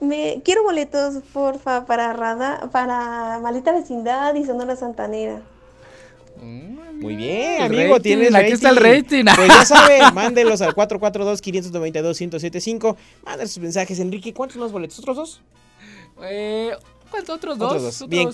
me 0.00 0.40
quiero 0.44 0.62
boletos, 0.62 1.22
porfa, 1.32 1.84
para 1.86 2.12
Rada, 2.12 2.68
para 2.72 3.38
Maldita 3.40 3.72
Vecindad 3.72 4.34
y 4.34 4.44
Sonora 4.44 4.76
Santanera. 4.76 5.40
Muy 6.42 7.16
bien, 7.16 7.62
amigo, 7.62 7.94
rating, 7.94 8.02
tienes 8.02 8.34
aquí 8.34 8.52
está 8.52 8.68
el 8.70 8.76
rating. 8.76 9.24
Pues 9.36 9.48
ya 9.48 9.64
sabe, 9.66 10.00
mándelos 10.12 10.60
al 10.62 10.74
442-592-1075. 10.74 12.96
Manden 13.24 13.48
sus 13.48 13.62
mensajes, 13.62 13.98
Enrique. 14.00 14.32
¿Cuántos 14.34 14.56
más 14.58 14.72
boletos? 14.72 14.98
¿Otros 14.98 15.16
dos? 15.16 15.40
Eh, 16.22 16.72
¿Cuántos 17.10 17.36
otros 17.36 17.56
dos? 17.58 17.68
Otros 17.68 17.82
dos. 17.82 18.02
Otros- 18.02 18.10
Bien. 18.10 18.28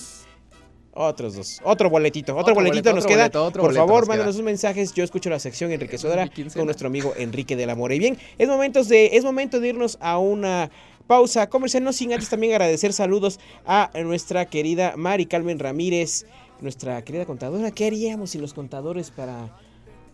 Otros 0.99 1.37
dos. 1.37 1.61
Otro 1.63 1.91
boletito. 1.91 2.33
Otro, 2.33 2.41
Otro 2.43 2.55
boletito 2.55 2.91
boleto, 2.91 2.95
nos 2.97 3.05
otro 3.05 3.15
queda. 3.15 3.25
boleto, 3.25 3.45
otro 3.45 3.61
Por 3.63 3.71
boleto 3.71 3.87
favor, 3.87 4.01
nos 4.03 4.09
mándenos 4.09 4.35
sus 4.37 4.45
mensajes. 4.45 4.95
Yo 4.95 5.05
escucho 5.05 5.29
la 5.29 5.39
sección 5.39 5.71
enriquecedora 5.71 6.31
con 6.55 6.65
nuestro 6.65 6.87
amigo 6.89 7.13
Enrique 7.19 7.55
de 7.55 7.67
la 7.67 7.75
Mora. 7.75 7.95
Y 7.95 7.99
bien, 7.99 8.17
es, 8.39 8.49
momentos 8.49 8.89
de, 8.89 9.11
es 9.17 9.23
momento 9.25 9.61
de 9.61 9.69
irnos 9.69 9.99
a 10.01 10.17
una 10.19 10.71
pausa 11.07 11.49
comercial. 11.49 11.85
No 11.85 11.93
sin 11.93 12.13
antes 12.13 12.29
también 12.29 12.53
agradecer 12.53 12.93
saludos 12.93 13.39
a 13.67 13.91
nuestra 14.03 14.45
querida 14.47 14.95
Mari 14.97 15.27
Carmen 15.27 15.59
Ramírez, 15.59 16.27
nuestra 16.61 17.03
querida 17.03 17.25
contadora. 17.27 17.71
¿Qué 17.71 17.87
haríamos 17.87 18.31
sin 18.31 18.41
los 18.43 18.55
contadores 18.55 19.11
para 19.11 19.49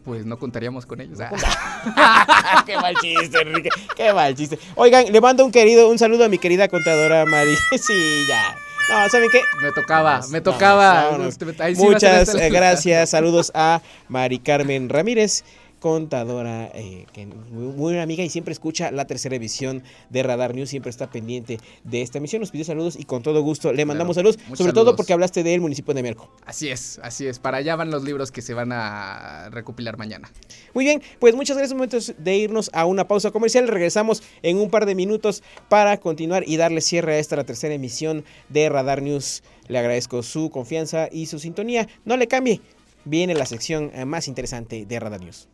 Pues 0.05 0.27
no 0.27 0.39
contaríamos 0.39 0.87
con 0.87 1.01
ellos. 1.01 1.19
Ah. 1.21 2.63
qué 2.67 2.77
mal 2.77 2.95
chiste, 3.01 3.41
Enrique. 3.41 3.71
Qué 3.97 4.13
mal 4.13 4.35
chiste. 4.35 4.59
Oigan, 4.77 5.11
le 5.13 5.21
mando 5.21 5.45
un 5.45 5.53
querido, 5.53 5.89
un 5.89 5.99
saludo 5.99 6.25
a 6.25 6.29
mi 6.29 6.39
querida 6.39 6.69
contadora 6.69 7.25
Mari. 7.27 7.55
sí, 7.81 8.25
ya. 8.29 8.57
No, 8.91 9.09
¿saben 9.09 9.31
qué? 9.31 9.41
Me 9.63 9.71
tocaba, 9.71 10.15
Vamos, 10.15 10.31
me 10.31 10.41
tocaba. 10.41 11.05
vámonos. 11.05 11.39
Ahí 11.61 11.77
sí 11.77 11.83
Muchas 11.83 12.29
esta 12.29 12.39
la- 12.39 12.49
gracias. 12.49 13.11
Saludos 13.11 13.53
a 13.55 13.81
Mari 14.09 14.41
Carmen 14.41 14.89
Ramírez, 14.89 15.45
contadora, 15.83 16.71
eh, 16.75 17.07
que 17.13 17.27
muy, 17.27 17.35
muy 17.51 17.75
buena 17.75 18.03
amiga 18.05 18.23
y 18.23 18.31
siempre 18.31 18.53
escucha 18.53 18.93
la 18.93 19.05
tercera 19.05 19.35
edición 19.35 19.83
de 20.11 20.23
Radar 20.23 20.55
News, 20.55 20.71
siempre 20.71 20.91
está 20.91 21.11
pendiente 21.11 21.59
de 21.83 22.03
esta 22.03 22.19
emisión. 22.19 22.39
Nos 22.39 22.53
pidió 22.53 22.65
saludos 22.65 22.95
y 22.97 23.05
con 23.05 23.25
todo 23.25 23.43
gusto 23.43 23.73
le 23.73 23.85
mandamos 23.85 24.15
saludos, 24.15 24.39
muchos 24.45 24.59
sobre 24.59 24.73
todo 24.73 24.85
saludos. 24.85 24.97
porque 24.97 25.13
hablaste 25.13 25.43
del 25.43 25.61
municipio 25.61 25.93
de 25.93 26.05
Merco. 26.05 26.31
Así 26.47 26.71
es, 26.71 27.01
así 27.03 27.27
es. 27.27 27.41
Para 27.41 27.59
allá 27.59 27.75
van 27.75 27.91
los 27.91 28.05
libros 28.05 28.31
que 28.31 28.43
se 28.43 28.55
van 28.55 28.71
a 28.71 29.49
recopilar 29.51 29.99
mañana. 29.99 30.31
Muy 30.73 30.85
bien, 30.85 31.03
pues 31.19 31.35
muchas 31.35 31.57
gracias. 31.57 31.75
Momentos 31.75 32.15
de 32.17 32.37
irnos 32.37 32.71
a 32.73 32.87
una 32.87 33.09
pausa 33.09 33.33
comercial. 33.33 33.67
Regresamos 33.67 34.23
en 34.43 34.59
un 34.59 34.71
par 34.71 34.87
de 34.87 34.95
minutos 34.95 35.43
para 35.69 35.99
continuar 35.99 36.45
y 36.47 36.59
darle 36.59 36.81
cierre 36.81 37.15
a 37.15 37.19
esta 37.19 37.35
la 37.35 37.45
tercera 37.45 37.75
emisión 37.75 38.25
de 38.51 38.69
Radar 38.69 39.03
News. 39.03 39.43
Le 39.67 39.79
agradezco 39.81 40.23
su 40.23 40.51
confianza 40.51 41.09
y 41.11 41.27
su 41.27 41.41
sintonía. 41.41 41.89
No 42.05 42.17
le 42.17 42.29
cambie. 42.29 42.61
Viene 43.05 43.35
la 43.35 43.47
sección 43.47 43.91
eh, 43.95 44.05
más 44.05 44.29
interesante 44.29 44.87
de 44.87 45.01
Radar 45.01 45.21
News. 45.21 45.49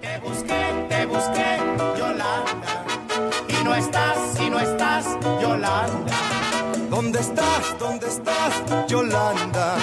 Te 0.00 0.18
busqué, 0.20 0.86
te 0.88 1.06
busqué, 1.06 1.58
Yolanda. 1.98 2.84
Y 3.48 3.64
no 3.64 3.74
estás, 3.74 4.40
y 4.40 4.50
no 4.50 4.60
estás, 4.60 5.06
Yolanda. 5.40 6.16
¿Dónde 6.90 7.20
estás? 7.20 7.78
¿Dónde 7.78 8.08
estás, 8.08 8.52
Yolanda? 8.88 9.76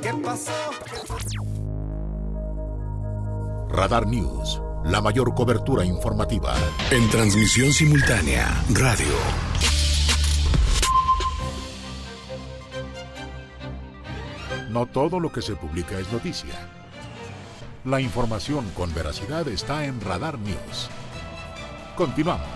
¿Qué 0.00 0.12
pasó? 0.14 0.52
Radar 3.70 4.06
News, 4.06 4.60
la 4.84 5.00
mayor 5.00 5.34
cobertura 5.34 5.84
informativa. 5.84 6.54
En 6.90 7.08
transmisión 7.10 7.72
simultánea, 7.72 8.48
radio. 8.70 9.14
No 14.68 14.86
todo 14.86 15.20
lo 15.20 15.30
que 15.30 15.42
se 15.42 15.54
publica 15.54 15.98
es 15.98 16.10
noticia. 16.12 16.71
La 17.84 18.00
información 18.00 18.70
con 18.76 18.94
veracidad 18.94 19.48
está 19.48 19.84
en 19.84 20.00
Radar 20.00 20.38
News. 20.38 20.88
Continuamos. 21.96 22.46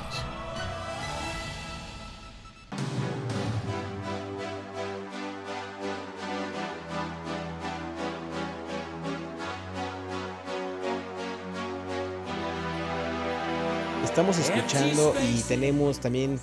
Estamos 14.04 14.38
escuchando 14.38 15.12
y 15.28 15.40
tenemos 15.42 15.98
también 15.98 16.38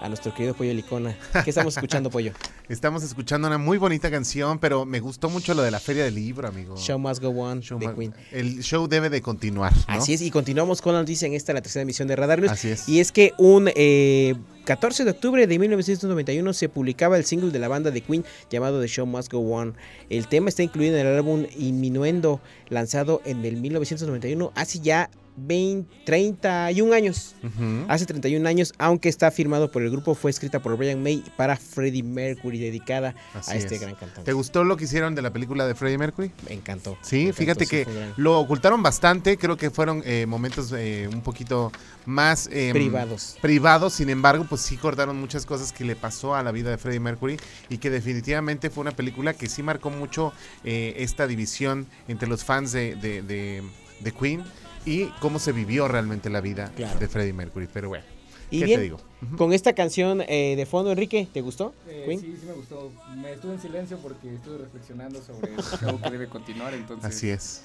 a 0.00 0.08
nuestro 0.08 0.32
querido 0.32 0.54
Pollo 0.54 0.72
Licona. 0.72 1.14
¿Qué 1.44 1.50
estamos 1.50 1.76
escuchando, 1.76 2.08
Pollo? 2.08 2.32
Estamos 2.68 3.04
escuchando 3.04 3.46
una 3.46 3.58
muy 3.58 3.78
bonita 3.78 4.10
canción, 4.10 4.58
pero 4.58 4.84
me 4.84 4.98
gustó 4.98 5.30
mucho 5.30 5.54
lo 5.54 5.62
de 5.62 5.70
la 5.70 5.78
feria 5.78 6.02
del 6.04 6.16
libro, 6.16 6.48
amigo. 6.48 6.76
Show 6.76 6.98
Must 6.98 7.22
Go 7.22 7.28
On 7.30 7.60
de 7.60 7.86
ma- 7.86 7.94
Queen. 7.94 8.12
El 8.32 8.60
show 8.62 8.88
debe 8.88 9.08
de 9.08 9.22
continuar, 9.22 9.72
¿no? 9.72 9.94
Así 9.94 10.14
es, 10.14 10.20
y 10.20 10.32
continuamos 10.32 10.82
con 10.82 10.92
la 10.94 10.98
noticia 10.98 11.26
en 11.26 11.34
esta, 11.34 11.52
la 11.52 11.62
tercera 11.62 11.82
emisión 11.82 12.08
de 12.08 12.16
Radar 12.16 12.40
News. 12.40 12.50
Así 12.50 12.70
es. 12.70 12.88
Y 12.88 12.98
es 12.98 13.12
que 13.12 13.32
un 13.38 13.70
eh, 13.76 14.34
14 14.64 15.04
de 15.04 15.12
octubre 15.12 15.46
de 15.46 15.58
1991 15.60 16.52
se 16.54 16.68
publicaba 16.68 17.16
el 17.16 17.24
single 17.24 17.52
de 17.52 17.60
la 17.60 17.68
banda 17.68 17.92
de 17.92 18.00
Queen 18.00 18.24
llamado 18.50 18.80
The 18.80 18.88
Show 18.88 19.06
Must 19.06 19.30
Go 19.32 19.38
On. 19.54 19.76
El 20.10 20.26
tema 20.26 20.48
está 20.48 20.64
incluido 20.64 20.96
en 20.96 21.06
el 21.06 21.14
álbum 21.14 21.46
Inminuendo, 21.56 22.40
lanzado 22.68 23.22
en 23.24 23.44
el 23.44 23.58
1991, 23.58 24.50
hace 24.56 24.80
ya 24.80 25.08
20, 25.36 26.04
31 26.04 26.92
años. 26.94 27.34
Ujú. 27.42 27.84
Hace 27.88 28.06
31 28.06 28.48
años, 28.48 28.72
aunque 28.78 29.08
está 29.08 29.30
firmado 29.30 29.70
por 29.70 29.82
el 29.82 29.90
grupo, 29.90 30.14
fue 30.14 30.30
escrita 30.30 30.60
por 30.60 30.76
Brian 30.76 31.02
May 31.02 31.22
para 31.36 31.56
Freddie 31.56 32.02
Mercury, 32.02 32.58
dedicada 32.58 33.14
Así 33.34 33.52
a 33.52 33.54
este 33.56 33.74
es. 33.76 33.80
gran 33.80 33.94
cantante. 33.94 34.22
¿Te 34.22 34.32
gustó 34.32 34.64
lo 34.64 34.76
que 34.76 34.84
hicieron 34.84 35.14
de 35.14 35.22
la 35.22 35.32
película 35.32 35.66
de 35.66 35.74
Freddie 35.74 35.98
Mercury? 35.98 36.30
Me 36.48 36.54
encantó. 36.54 36.96
Sí, 37.02 37.16
me 37.16 37.22
encantó, 37.22 37.38
fíjate 37.38 37.64
sí, 37.66 37.70
que 37.70 37.86
lo 38.16 38.38
ocultaron 38.40 38.82
bastante, 38.82 39.36
creo 39.36 39.56
que 39.56 39.70
fueron 39.70 40.02
eh, 40.06 40.26
momentos 40.26 40.72
eh, 40.76 41.08
un 41.12 41.20
poquito 41.20 41.70
más 42.06 42.48
em, 42.52 42.72
Privados. 42.72 43.36
Privados, 43.42 43.94
sin 43.94 44.10
embargo, 44.10 44.46
pues 44.48 44.62
sí 44.62 44.76
cortaron 44.76 45.18
muchas 45.20 45.44
cosas 45.44 45.72
que 45.72 45.84
le 45.84 45.96
pasó 45.96 46.34
a 46.34 46.42
la 46.42 46.52
vida 46.52 46.70
de 46.70 46.78
Freddie 46.78 47.00
Mercury 47.00 47.36
y 47.68 47.78
que 47.78 47.90
definitivamente 47.90 48.70
fue 48.70 48.82
una 48.82 48.92
película 48.92 49.34
que 49.34 49.48
sí 49.48 49.62
marcó 49.62 49.90
mucho 49.90 50.32
eh, 50.64 50.94
esta 50.98 51.26
división 51.26 51.86
entre 52.08 52.28
los 52.28 52.44
fans 52.44 52.72
de, 52.72 52.94
de- 52.96 53.22
de- 53.22 53.62
de 54.00 54.12
Queen 54.12 54.44
y 54.86 55.06
cómo 55.20 55.38
se 55.38 55.52
vivió 55.52 55.88
realmente 55.88 56.30
la 56.30 56.40
vida 56.40 56.72
Claro. 56.76 56.98
de 56.98 57.08
Freddie 57.08 57.32
Mercury. 57.34 57.68
Pero 57.72 57.88
bueno, 57.90 58.04
Y 58.50 58.60
¿qué 58.60 58.64
bien, 58.64 58.78
te 58.78 58.84
digo? 58.84 59.00
con 59.36 59.52
esta 59.52 59.72
canción 59.74 60.22
eh, 60.28 60.54
de 60.56 60.64
fondo, 60.66 60.92
Enrique, 60.92 61.26
¿te 61.32 61.40
gustó? 61.42 61.74
Queen? 62.06 62.20
sí, 62.20 62.36
sí 62.40 62.46
me 62.46 62.52
gustó. 62.52 62.90
Me 63.16 63.32
estuve 63.32 63.54
en 63.54 63.60
silencio 63.60 63.98
porque 63.98 64.34
estuve 64.34 64.58
reflexionando 64.58 65.20
sobre 65.22 65.52
el 65.54 65.60
show 65.62 66.00
que 66.00 66.10
debe 66.10 66.28
continuar, 66.28 66.72
entonces... 66.74 67.04
Así 67.04 67.28
es. 67.28 67.62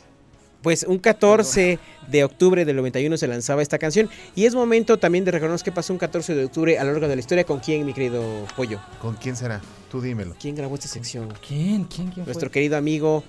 Pues 0.64 0.84
un 0.84 1.00
14 1.00 1.80
de 2.08 2.24
octubre 2.24 2.66
del 2.66 2.76
91 2.76 3.18
se 3.18 3.28
lanzaba 3.28 3.64
esta 3.64 3.80
canción 3.80 4.10
y 4.36 4.46
es 4.46 4.54
momento 4.54 5.00
también 5.00 5.26
de 5.26 5.32
reconocer 5.32 5.66
qué 5.66 5.72
pasó 5.72 5.92
un 5.92 5.98
14 5.98 6.36
de 6.36 6.46
octubre 6.46 6.78
a 6.78 6.84
lo 6.84 6.92
largo 6.92 7.08
de 7.08 7.16
la 7.16 7.20
historia 7.20 7.44
con 7.46 7.60
quién, 7.60 7.84
mi 7.84 7.94
querido 7.94 8.22
Pollo. 8.56 8.80
¿Con 9.02 9.16
quién 9.16 9.36
será? 9.36 9.60
Tú 9.90 10.02
dímelo. 10.02 10.36
¿Quién 10.40 10.56
grabó 10.56 10.76
esta 10.76 10.88
sección? 10.88 11.34
¿Quién? 11.48 11.86
¿Quién? 11.86 12.10
¿Quién 12.12 12.26
Nuestro 12.28 12.50
fue? 12.50 12.52
querido 12.54 12.78
amigo 12.78 13.24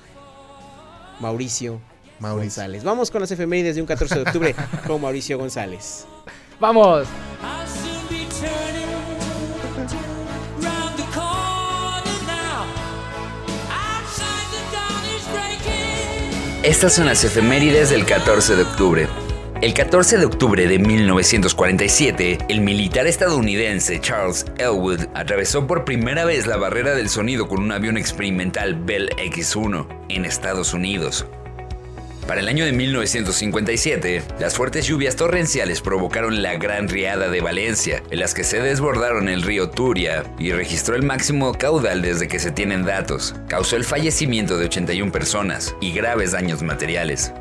Mauricio, 1.21 1.81
Mauricio. 2.23 2.63
González. 2.63 2.85
Vamos 2.85 3.11
con 3.11 3.21
las 3.21 3.31
efemérides 3.31 3.75
de 3.75 3.83
un 3.83 3.87
14 3.87 4.15
de 4.15 4.23
octubre 4.23 4.55
con 4.87 5.01
Mauricio 5.01 5.39
González. 5.39 6.07
¡Vamos! 6.61 7.09
Estas 16.63 16.95
son 16.95 17.07
las 17.07 17.25
efemérides 17.25 17.91
del 17.91 18.07
14 18.07 18.55
de 18.55 18.63
octubre. 18.63 19.09
El 19.61 19.75
14 19.75 20.19
de 20.19 20.25
octubre 20.25 20.67
de 20.69 20.79
1947, 20.79 22.39
el 22.49 22.61
militar 22.61 23.09
estadounidense 23.09 24.01
Charles 24.01 24.47
Elwood 24.59 25.07
atravesó 25.15 25.67
por 25.67 25.85
primera 25.85 26.25
vez 26.25 26.47
la 26.47 26.57
barrera 26.57 26.95
del 26.95 27.09
sonido 27.09 27.49
con 27.49 27.61
un 27.61 27.73
avión 27.73 27.97
experimental 27.97 28.75
Bell 28.75 29.11
X-1 29.19 29.87
en 30.09 30.25
Estados 30.25 30.73
Unidos. 30.73 31.27
Para 32.27 32.41
el 32.41 32.49
año 32.49 32.65
de 32.65 32.73
1957, 32.73 34.23
las 34.39 34.55
fuertes 34.55 34.87
lluvias 34.87 35.17
torrenciales 35.17 35.81
provocaron 35.81 36.43
la 36.43 36.57
Gran 36.57 36.89
Riada 36.89 37.29
de 37.29 37.41
Valencia, 37.41 38.03
en 38.11 38.21
las 38.21 38.33
que 38.33 38.45
se 38.45 38.61
desbordaron 38.61 39.29
el 39.29 39.43
río 39.43 39.71
Turia 39.71 40.25
y 40.39 40.53
registró 40.53 40.95
el 40.95 41.03
máximo 41.03 41.53
caudal 41.53 42.01
desde 42.01 42.29
que 42.29 42.39
se 42.39 42.53
tienen 42.53 42.85
datos. 42.85 43.35
Causó 43.49 43.77
el 43.77 43.85
fallecimiento 43.85 44.57
de 44.57 44.67
81 44.67 45.11
personas 45.11 45.75
y 45.81 45.93
graves 45.93 46.33
daños 46.33 46.63
materiales. 46.63 47.33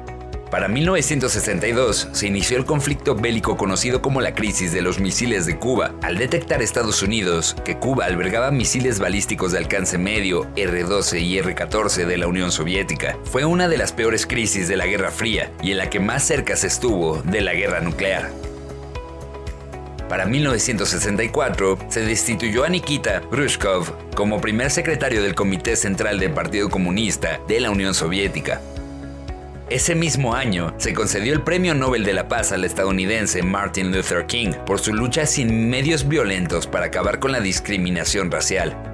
Para 0.51 0.67
1962 0.67 2.09
se 2.11 2.27
inició 2.27 2.57
el 2.57 2.65
conflicto 2.65 3.15
bélico 3.15 3.55
conocido 3.55 4.01
como 4.01 4.19
la 4.19 4.35
crisis 4.35 4.73
de 4.73 4.81
los 4.81 4.99
misiles 4.99 5.45
de 5.45 5.57
Cuba, 5.57 5.95
al 6.01 6.17
detectar 6.17 6.61
Estados 6.61 7.01
Unidos 7.01 7.55
que 7.63 7.77
Cuba 7.77 8.03
albergaba 8.03 8.51
misiles 8.51 8.99
balísticos 8.99 9.53
de 9.53 9.59
alcance 9.59 9.97
medio 9.97 10.45
R-12 10.57 11.21
y 11.21 11.37
R-14 11.37 12.05
de 12.05 12.17
la 12.17 12.27
Unión 12.27 12.51
Soviética. 12.51 13.17
Fue 13.23 13.45
una 13.45 13.69
de 13.69 13.77
las 13.77 13.93
peores 13.93 14.27
crisis 14.27 14.67
de 14.67 14.75
la 14.75 14.87
Guerra 14.87 15.09
Fría 15.09 15.49
y 15.63 15.71
en 15.71 15.77
la 15.77 15.89
que 15.89 16.01
más 16.01 16.23
cerca 16.23 16.57
se 16.57 16.67
estuvo 16.67 17.21
de 17.21 17.39
la 17.39 17.53
guerra 17.53 17.79
nuclear. 17.79 18.29
Para 20.09 20.25
1964 20.25 21.77
se 21.87 22.01
destituyó 22.01 22.65
a 22.65 22.69
Nikita 22.69 23.21
Khrushchev 23.31 23.85
como 24.13 24.41
primer 24.41 24.69
secretario 24.69 25.23
del 25.23 25.33
Comité 25.33 25.77
Central 25.77 26.19
del 26.19 26.33
Partido 26.33 26.69
Comunista 26.69 27.39
de 27.47 27.61
la 27.61 27.71
Unión 27.71 27.93
Soviética. 27.93 28.59
Ese 29.71 29.95
mismo 29.95 30.35
año 30.35 30.73
se 30.75 30.93
concedió 30.93 31.33
el 31.33 31.43
Premio 31.43 31.73
Nobel 31.73 32.03
de 32.03 32.11
la 32.11 32.27
Paz 32.27 32.51
al 32.51 32.65
estadounidense 32.65 33.41
Martin 33.41 33.93
Luther 33.93 34.25
King 34.25 34.51
por 34.65 34.81
su 34.81 34.93
lucha 34.93 35.25
sin 35.25 35.69
medios 35.69 36.09
violentos 36.09 36.67
para 36.67 36.87
acabar 36.87 37.19
con 37.19 37.31
la 37.31 37.39
discriminación 37.39 38.29
racial. 38.31 38.90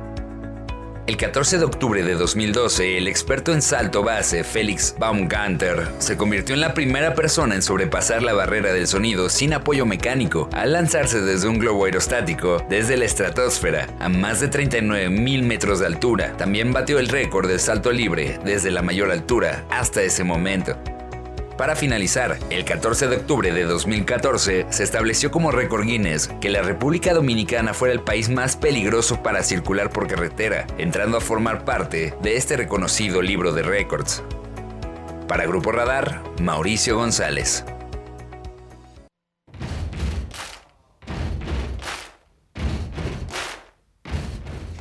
El 1.08 1.16
14 1.16 1.60
de 1.60 1.64
octubre 1.64 2.04
de 2.04 2.16
2012, 2.16 2.98
el 2.98 3.08
experto 3.08 3.54
en 3.54 3.62
salto 3.62 4.04
base 4.04 4.44
Félix 4.44 4.94
Baumgartner 5.00 5.88
se 6.00 6.18
convirtió 6.18 6.54
en 6.54 6.60
la 6.60 6.74
primera 6.74 7.14
persona 7.16 7.56
en 7.56 7.62
sobrepasar 7.62 8.24
la 8.24 8.34
barrera 8.34 8.74
del 8.74 8.88
sonido 8.88 9.30
sin 9.30 9.54
apoyo 9.54 9.86
mecánico 9.86 10.50
al 10.52 10.74
lanzarse 10.74 11.22
desde 11.22 11.48
un 11.48 11.60
globo 11.60 11.86
aerostático 11.86 12.62
desde 12.70 12.98
la 12.98 13.06
estratosfera 13.06 13.88
a 14.00 14.10
más 14.10 14.42
de 14.42 14.50
39 14.50 15.10
mil 15.10 15.44
metros 15.44 15.80
de 15.80 15.86
altura. 15.86 16.36
También 16.36 16.74
batió 16.74 17.00
el 17.00 17.08
récord 17.08 17.48
del 17.48 17.62
salto 17.62 17.94
libre 17.94 18.38
desde 18.44 18.70
la 18.70 18.82
mayor 18.82 19.10
altura 19.10 19.64
hasta 19.70 20.02
ese 20.02 20.26
momento. 20.26 20.78
Para 21.58 21.76
finalizar, 21.76 22.38
el 22.52 22.66
14 22.66 23.08
de 23.08 23.16
octubre 23.16 23.52
de 23.52 23.64
2014 23.64 24.68
se 24.70 24.84
estableció 24.84 25.32
como 25.32 25.52
récord 25.52 25.86
Guinness 25.86 26.30
que 26.40 26.52
la 26.52 26.62
República 26.62 27.16
Dominicana 27.16 27.74
fuera 27.74 27.96
el 27.96 28.02
país 28.02 28.30
más 28.30 28.56
peligroso 28.56 29.24
para 29.24 29.42
circular 29.42 29.90
por 29.90 30.08
carretera, 30.08 30.68
entrando 30.78 31.18
a 31.18 31.22
formar 31.22 31.66
parte 31.66 32.14
de 32.22 32.38
este 32.38 32.58
reconocido 32.58 33.24
libro 33.24 33.54
de 33.54 33.64
récords. 33.64 34.22
Para 35.28 35.48
Grupo 35.48 35.72
Radar, 35.72 36.22
Mauricio 36.40 36.96
González. 36.96 37.66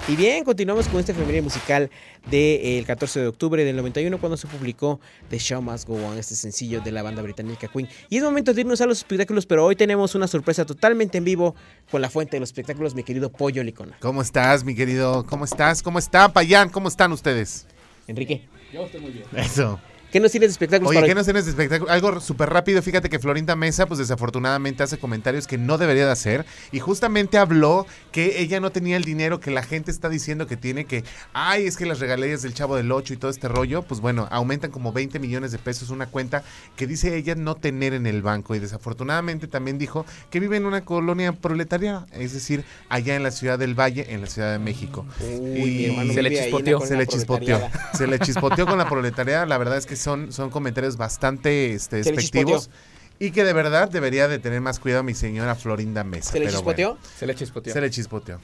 Y 0.09 0.15
bien, 0.15 0.45
continuamos 0.45 0.87
con 0.87 1.01
esta 1.01 1.11
efeméride 1.11 1.43
musical 1.43 1.91
del 2.31 2.87
14 2.87 3.23
de 3.23 3.27
octubre 3.27 3.65
del 3.65 3.75
91 3.75 4.21
cuando 4.21 4.37
se 4.37 4.47
publicó 4.47 5.01
The 5.31 5.39
Show 5.41 5.61
Must 5.61 5.89
Go 5.89 5.97
On, 5.97 6.17
este 6.17 6.37
sencillo 6.37 6.81
de 6.81 6.93
la 6.93 7.03
banda 7.03 7.23
británica 7.23 7.67
Queen. 7.67 7.89
Y 8.09 8.19
es 8.19 8.23
momento 8.23 8.55
de 8.55 8.61
irnos 8.61 8.81
a 8.81 8.87
los 8.87 8.99
espectáculos, 8.99 9.47
pero 9.47 9.65
hoy 9.65 9.75
tenemos 9.75 10.15
una 10.15 10.29
sorpresa 10.29 10.65
totalmente 10.65 11.19
en 11.19 11.25
vivo 11.25 11.57
con 11.91 12.01
la 12.03 12.09
fuente 12.09 12.37
de 12.37 12.41
los 12.41 12.51
espectáculos, 12.51 12.95
mi 12.95 13.03
querido 13.03 13.33
Pollo 13.33 13.65
Licona. 13.65 13.97
¿Cómo 13.99 14.23
estás, 14.23 14.63
mi 14.63 14.77
querido? 14.77 15.27
¿Cómo 15.27 15.45
estás? 15.45 15.83
¿Cómo 15.83 15.99
está, 15.99 16.33
Payán? 16.33 16.69
¿Cómo 16.69 16.87
están 16.87 17.11
ustedes? 17.11 17.67
Enrique. 18.07 18.47
Yo 18.73 18.85
estoy 18.85 19.01
muy 19.01 19.11
bien. 19.11 19.25
Eso. 19.35 19.81
¿Qué 20.13 20.21
nos 20.21 20.31
tienes 20.31 20.51
de 20.51 20.53
espectáculos 20.53 20.91
Oye, 20.91 20.99
para 20.99 21.07
¿qué 21.07 21.13
hoy? 21.13 21.17
nos 21.17 21.27
tienes 21.27 21.45
de 21.45 21.51
espectáculo? 21.51 21.91
Algo 21.91 22.21
súper 22.21 22.49
rápido. 22.51 22.81
Fíjate 22.81 23.09
que 23.09 23.19
Florinda 23.19 23.57
Mesa, 23.57 23.87
pues 23.87 23.99
desafortunadamente 23.99 24.83
hace 24.83 24.99
comentarios 24.99 25.47
que 25.47 25.59
no 25.59 25.79
debería 25.79 26.07
de 26.07 26.13
hacer. 26.13 26.47
Y 26.73 26.79
justamente 26.79 27.39
habló 27.39 27.87
que 28.13 28.41
ella 28.41 28.61
no 28.61 28.71
tenía 28.71 28.97
el 28.97 29.05
dinero 29.05 29.41
que 29.41 29.51
la 29.51 29.63
gente 29.63 29.91
está 29.91 30.09
diciendo 30.09 30.47
que 30.47 30.57
tiene, 30.57 30.85
que, 30.85 31.05
ay, 31.33 31.67
es 31.67 31.77
que 31.77 31.87
las 31.87 31.99
regalías 31.99 32.43
del 32.43 32.55
Chavo 32.55 32.77
del 32.77 32.93
8 32.93 33.15
y 33.15 33.17
todo 33.17 33.31
este 33.31 33.49
rollo, 33.49 33.83
pues 33.83 34.01
bueno, 34.01 34.29
aumentan 34.31 34.71
como 34.71 34.93
20 34.93 35.19
millones 35.19 35.53
de 35.53 35.59
pesos 35.59 35.91
una 35.91 36.07
cuenta 36.07 36.45
que 36.77 36.87
dice 36.87 37.17
ella 37.17 37.35
no 37.35 37.57
tener 37.57 37.93
en 37.93 38.07
el 38.07 38.23
banco. 38.23 38.55
Y 38.55 38.59
desafortunadamente 38.59 39.49
también 39.49 39.77
dijo 39.79 40.07
que 40.31 40.41
vive 40.41 40.57
en 40.57 40.67
una 40.67 40.85
colonia 40.85 41.33
proletaria, 41.33 42.07
es 42.13 42.33
decir, 42.33 42.65
allá 42.89 43.17
en 43.17 43.23
la 43.23 43.33
ciudad 43.33 43.59
del 43.59 43.75
Valle, 43.79 44.07
en 44.15 44.21
la 44.21 44.29
Ciudad 44.29 44.53
de 44.53 44.59
México. 44.59 45.05
mi 45.41 45.87
hermano 45.87 46.13
se 46.13 46.23
le 46.23 46.31
chispoteó. 46.31 46.81
Se 46.81 46.97
le 46.97 47.07
chispoteó. 47.07 47.61
Se 47.95 48.07
le 48.07 48.19
chispoteó 48.21 48.67
con 48.67 48.79
la 48.79 48.89
proletariada. 48.89 49.47
La 49.47 49.59
verdad 49.59 49.77
es 49.77 49.87
que 49.87 49.96
son, 49.97 50.33
son 50.33 50.51
comentarios 50.51 50.97
bastante 50.97 51.75
este, 51.75 52.03
Se 52.03 52.13
despectivos. 52.13 52.71
Y 53.19 53.31
que 53.31 53.45
de 53.45 53.53
verdad 53.55 53.89
debería 53.89 54.29
de 54.29 54.39
tener 54.39 54.61
más 54.61 54.79
cuidado 54.79 55.03
mi 55.03 55.15
señora 55.15 55.55
Florinda 55.55 56.05
Mesa. 56.05 56.33
¿Se 56.33 56.39
le 56.39 56.47
pero 56.47 56.59
chispoteó? 56.59 56.89
bueno. 56.91 57.09
Se 57.19 57.27
le 57.27 57.35
chispoteó. 57.35 57.73
Se 57.73 57.81
le 57.81 57.91
chispoteó. 57.91 58.41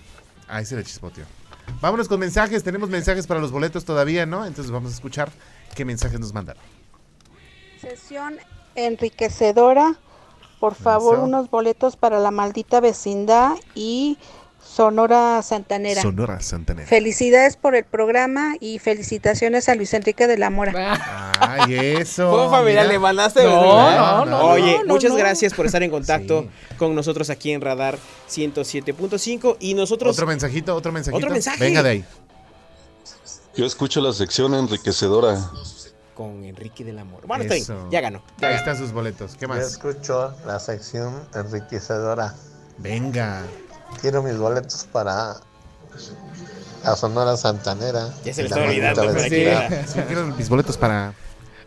Ahí 0.48 0.64
se 0.64 0.76
le 0.76 0.84
chispoteó. 0.84 1.24
Vámonos 1.80 2.08
con 2.08 2.18
mensajes. 2.18 2.62
Tenemos 2.62 2.88
mensajes 2.88 3.26
para 3.26 3.40
los 3.40 3.52
boletos 3.52 3.84
todavía, 3.84 4.24
¿no? 4.24 4.46
Entonces 4.46 4.72
vamos 4.72 4.92
a 4.92 4.94
escuchar 4.94 5.30
qué 5.74 5.84
mensajes 5.84 6.18
nos 6.18 6.32
mandaron. 6.32 6.62
Sesión 7.80 8.38
enriquecedora. 8.74 9.96
Por 10.60 10.74
favor, 10.76 11.16
Eso. 11.16 11.24
unos 11.24 11.50
boletos 11.50 11.96
para 11.96 12.20
la 12.20 12.30
maldita 12.30 12.80
vecindad 12.80 13.56
y 13.74 14.16
Sonora 14.64 15.42
Santanera. 15.42 16.00
Sonora 16.00 16.40
Santanera. 16.40 16.86
Felicidades 16.88 17.56
por 17.56 17.74
el 17.74 17.84
programa 17.84 18.54
y 18.60 18.78
felicitaciones 18.78 19.68
a 19.68 19.74
Luis 19.74 19.92
Enrique 19.92 20.26
de 20.26 20.38
la 20.38 20.50
Mora. 20.50 21.32
Ay, 21.40 21.74
eso. 21.98 22.50
Familiar, 22.50 22.84
mira. 22.84 22.92
le 22.92 22.98
mandaste. 22.98 23.44
No, 23.44 24.24
no, 24.24 24.24
no, 24.24 24.40
Oye, 24.50 24.78
no, 24.86 24.94
muchas 24.94 25.10
no. 25.12 25.18
gracias 25.18 25.52
por 25.52 25.66
estar 25.66 25.82
en 25.82 25.90
contacto 25.90 26.48
con 26.78 26.94
nosotros 26.94 27.28
aquí 27.28 27.52
en 27.52 27.60
Radar 27.60 27.98
107.5 28.30 29.56
y 29.60 29.74
nosotros 29.74 30.14
Otro 30.16 30.26
mensajito, 30.26 30.74
otro 30.74 30.92
mensajito. 30.92 31.18
Otro 31.18 31.30
mensaje. 31.30 31.62
Venga 31.62 31.82
de 31.82 31.90
ahí. 31.90 32.04
Yo 33.54 33.66
escucho 33.66 34.00
la 34.00 34.12
sección 34.14 34.54
enriquecedora. 34.54 35.38
con 36.14 36.44
Enrique 36.44 36.84
del 36.84 36.98
Amor. 36.98 37.26
Bueno, 37.26 37.44
está 37.44 37.54
bien, 37.54 37.90
ya 37.90 38.00
ganó. 38.00 38.22
ya 38.38 38.48
Ahí 38.48 38.54
ganó. 38.54 38.56
están 38.56 38.78
sus 38.78 38.92
boletos. 38.92 39.32
¿Qué 39.34 39.42
Yo 39.42 39.48
más? 39.48 39.58
escucho 39.58 40.34
la 40.46 40.58
sección 40.60 41.22
enriquecedora. 41.34 42.34
Venga. 42.78 43.42
Quiero 44.00 44.22
mis 44.22 44.36
boletos 44.36 44.86
para 44.92 45.36
la 46.84 46.96
Sonora 46.96 47.36
Santanera. 47.36 48.12
Ya 48.24 48.34
se 48.34 48.42
le 48.44 48.48
La 48.48 48.56
está 48.56 48.68
olvidando. 48.68 49.20
Sí, 49.22 50.00
quiero 50.06 50.26
mis 50.36 50.48
boletos 50.48 50.76
para. 50.76 51.14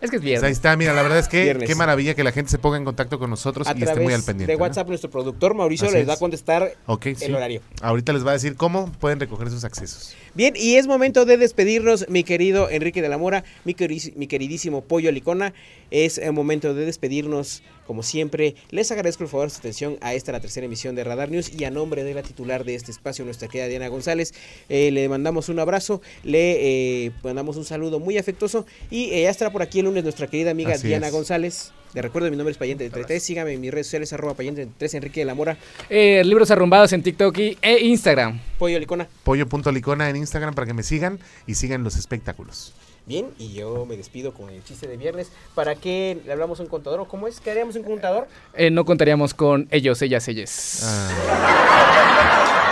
Es 0.02 0.12
que 0.12 0.18
es 0.18 0.22
Pues 0.22 0.24
viernes. 0.24 0.44
ahí 0.44 0.52
está, 0.52 0.76
mira, 0.76 0.94
la 0.94 1.02
verdad 1.02 1.18
es 1.20 1.28
que 1.30 1.42
Viernes. 1.46 1.68
qué 1.70 1.74
maravilla 1.74 2.14
que 2.14 2.24
la 2.24 2.34
gente 2.34 2.52
se 2.52 2.60
ponga 2.60 2.76
en 2.78 2.84
contacto 2.84 3.18
con 3.18 3.30
nosotros 3.30 3.66
A 3.66 3.72
y 3.72 3.82
esté 3.82 3.96
muy 3.96 4.14
al 4.14 4.20
través 4.20 4.26
pendiente. 4.26 4.52
de 4.52 4.58
¿no? 4.58 4.62
WhatsApp, 4.64 4.88
nuestro 4.90 5.10
productor 5.10 5.56
Mauricio 5.56 5.88
Así 5.88 5.96
les 5.96 6.06
va 6.08 6.12
a 6.12 6.14
es. 6.16 6.20
contestar 6.20 6.74
Ok, 6.86 7.06
el 7.08 7.16
sí. 7.18 7.32
horario. 7.32 7.62
Ahorita 7.82 8.12
les 8.14 8.26
va 8.26 8.32
a 8.32 8.34
decir 8.34 8.56
cómo 8.56 8.92
pueden 8.92 9.20
recoger 9.22 9.50
sus 9.50 9.64
accesos. 9.64 10.14
Bien, 10.36 10.54
y 10.58 10.76
es 10.76 10.86
momento 10.86 11.26
de 11.26 11.38
despedirnos, 11.38 12.06
mi 12.10 12.24
querido 12.26 12.70
Enrique 12.70 13.02
de 13.02 13.08
la 13.10 13.18
Mora, 13.18 13.46
mi, 13.64 13.74
queridísimo 13.74 14.82
Pollo 14.84 15.12
Licona. 15.14 15.54
Es 15.92 16.18
el 16.18 16.34
momento 16.34 16.74
de 16.74 16.86
despedirnos, 16.86 17.64
como 17.86 18.04
siempre. 18.04 18.56
Les 18.70 18.92
agradezco 18.92 19.24
por 19.24 19.30
favor 19.30 19.50
su 19.52 19.60
atención 19.60 19.98
a 20.02 20.14
esta, 20.14 20.32
la 20.32 20.40
tercera 20.40 20.66
emisión 20.66 20.96
de 20.96 21.04
Radar 21.04 21.32
News, 21.32 21.52
y 21.54 21.64
a 21.66 21.72
nombre 21.72 22.04
de 22.04 22.14
la 22.14 22.24
titular 22.24 22.64
de 22.66 22.76
este 22.76 22.92
espacio, 22.92 23.26
nuestra 23.26 23.48
querida 23.48 23.68
Diana 23.68 23.88
González, 23.88 24.34
eh, 24.70 24.92
le 24.92 25.08
mandamos 25.10 25.50
un 25.50 25.60
abrazo, 25.60 26.02
le 26.24 27.06
eh, 27.06 27.12
mandamos 27.24 27.58
un 27.58 27.66
saludo 27.66 28.00
muy 28.00 28.18
afectuoso, 28.18 28.66
y 28.90 29.12
eh, 29.12 29.24
ya 29.24 29.30
estará 29.30 29.52
por 29.52 29.62
aquí 29.62 29.80
el 29.80 29.86
lunes 29.86 30.04
nuestra 30.04 30.28
querida 30.28 30.52
amiga 30.52 30.74
Así 30.74 30.88
Diana 30.88 31.08
es. 31.08 31.14
González. 31.14 31.72
Le 31.94 32.02
recuerdo, 32.02 32.30
mi 32.30 32.36
nombre 32.36 32.52
es 32.52 32.58
Payente 32.58 32.84
de 32.84 32.90
33, 32.90 33.24
sígame 33.24 33.54
en 33.54 33.62
mis 33.62 33.72
redes 33.72 33.88
sociales, 33.88 34.12
arroba 34.12 34.34
Payente 34.34 34.60
de 34.62 34.66
33, 34.66 34.94
Enrique 34.96 35.22
de 35.22 35.26
la 35.26 35.34
Mora, 35.34 35.58
Eh, 35.90 36.24
libros 36.26 36.52
arrumbados 36.52 36.92
en 36.92 37.02
TikTok 37.02 37.38
y, 37.38 37.58
e 37.62 37.86
Instagram. 37.86 38.38
Pollo 38.60 38.78
Licona. 38.80 39.08
Pollo.licona 39.24 40.10
en 40.10 40.18
Instagram 40.18 40.54
para 40.54 40.68
que 40.68 40.74
me 40.74 40.84
sigan 40.84 41.20
y 41.48 41.56
sigan 41.56 41.86
los 41.86 41.96
espectáculos. 41.96 42.74
Bien, 43.08 43.32
y 43.38 43.54
yo 43.54 43.86
me 43.86 43.98
despido 43.98 44.34
con 44.34 44.50
el 44.50 44.64
chiste 44.64 44.88
de 44.88 44.98
viernes. 44.98 45.32
¿Para 45.54 45.76
qué 45.76 46.18
le 46.26 46.32
hablamos 46.32 46.60
a 46.60 46.64
un 46.64 46.70
contador? 46.70 47.02
¿O 47.02 47.08
¿Cómo 47.08 47.28
es 47.28 47.40
que 47.40 47.52
haríamos 47.52 47.76
un 47.76 47.84
contador? 47.84 48.28
Eh, 48.56 48.72
no 48.72 48.84
contaríamos 48.84 49.36
con 49.36 49.68
ellos, 49.70 50.02
ellas, 50.02 50.28
ellas. 50.28 50.84
Y 50.84 52.62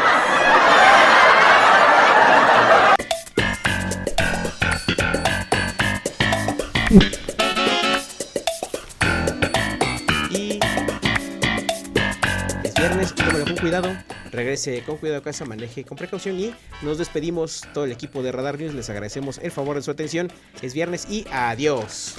regrese 14.32 14.84
con 14.84 14.98
cuidado 14.98 15.20
a 15.20 15.24
casa, 15.24 15.46
maneje 15.46 15.84
con 15.84 15.98
precaución 15.98 16.40
y 16.40 16.54
nos 16.82 16.98
despedimos 16.98 17.64
todo 17.74 17.86
el 17.86 17.92
equipo 17.92 18.22
de 18.22 18.32
Radar 18.32 18.60
News. 18.60 18.74
Les 18.74 18.90
agradecemos 18.90 19.40
el 19.40 19.52
favor 19.52 19.76
de 19.76 19.82
su 19.82 19.92
atención. 19.92 20.32
Es 20.62 20.74
viernes 20.74 21.08
y 21.10 21.26
adiós. 21.32 22.16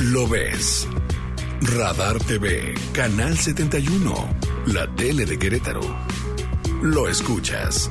Lo 0.00 0.26
ves. 0.26 0.86
Radar 1.60 2.18
TV, 2.20 2.74
Canal 2.92 3.36
71, 3.36 4.14
la 4.66 4.86
tele 4.94 5.26
de 5.26 5.38
Querétaro. 5.38 5.80
Lo 6.82 7.08
escuchas. 7.08 7.90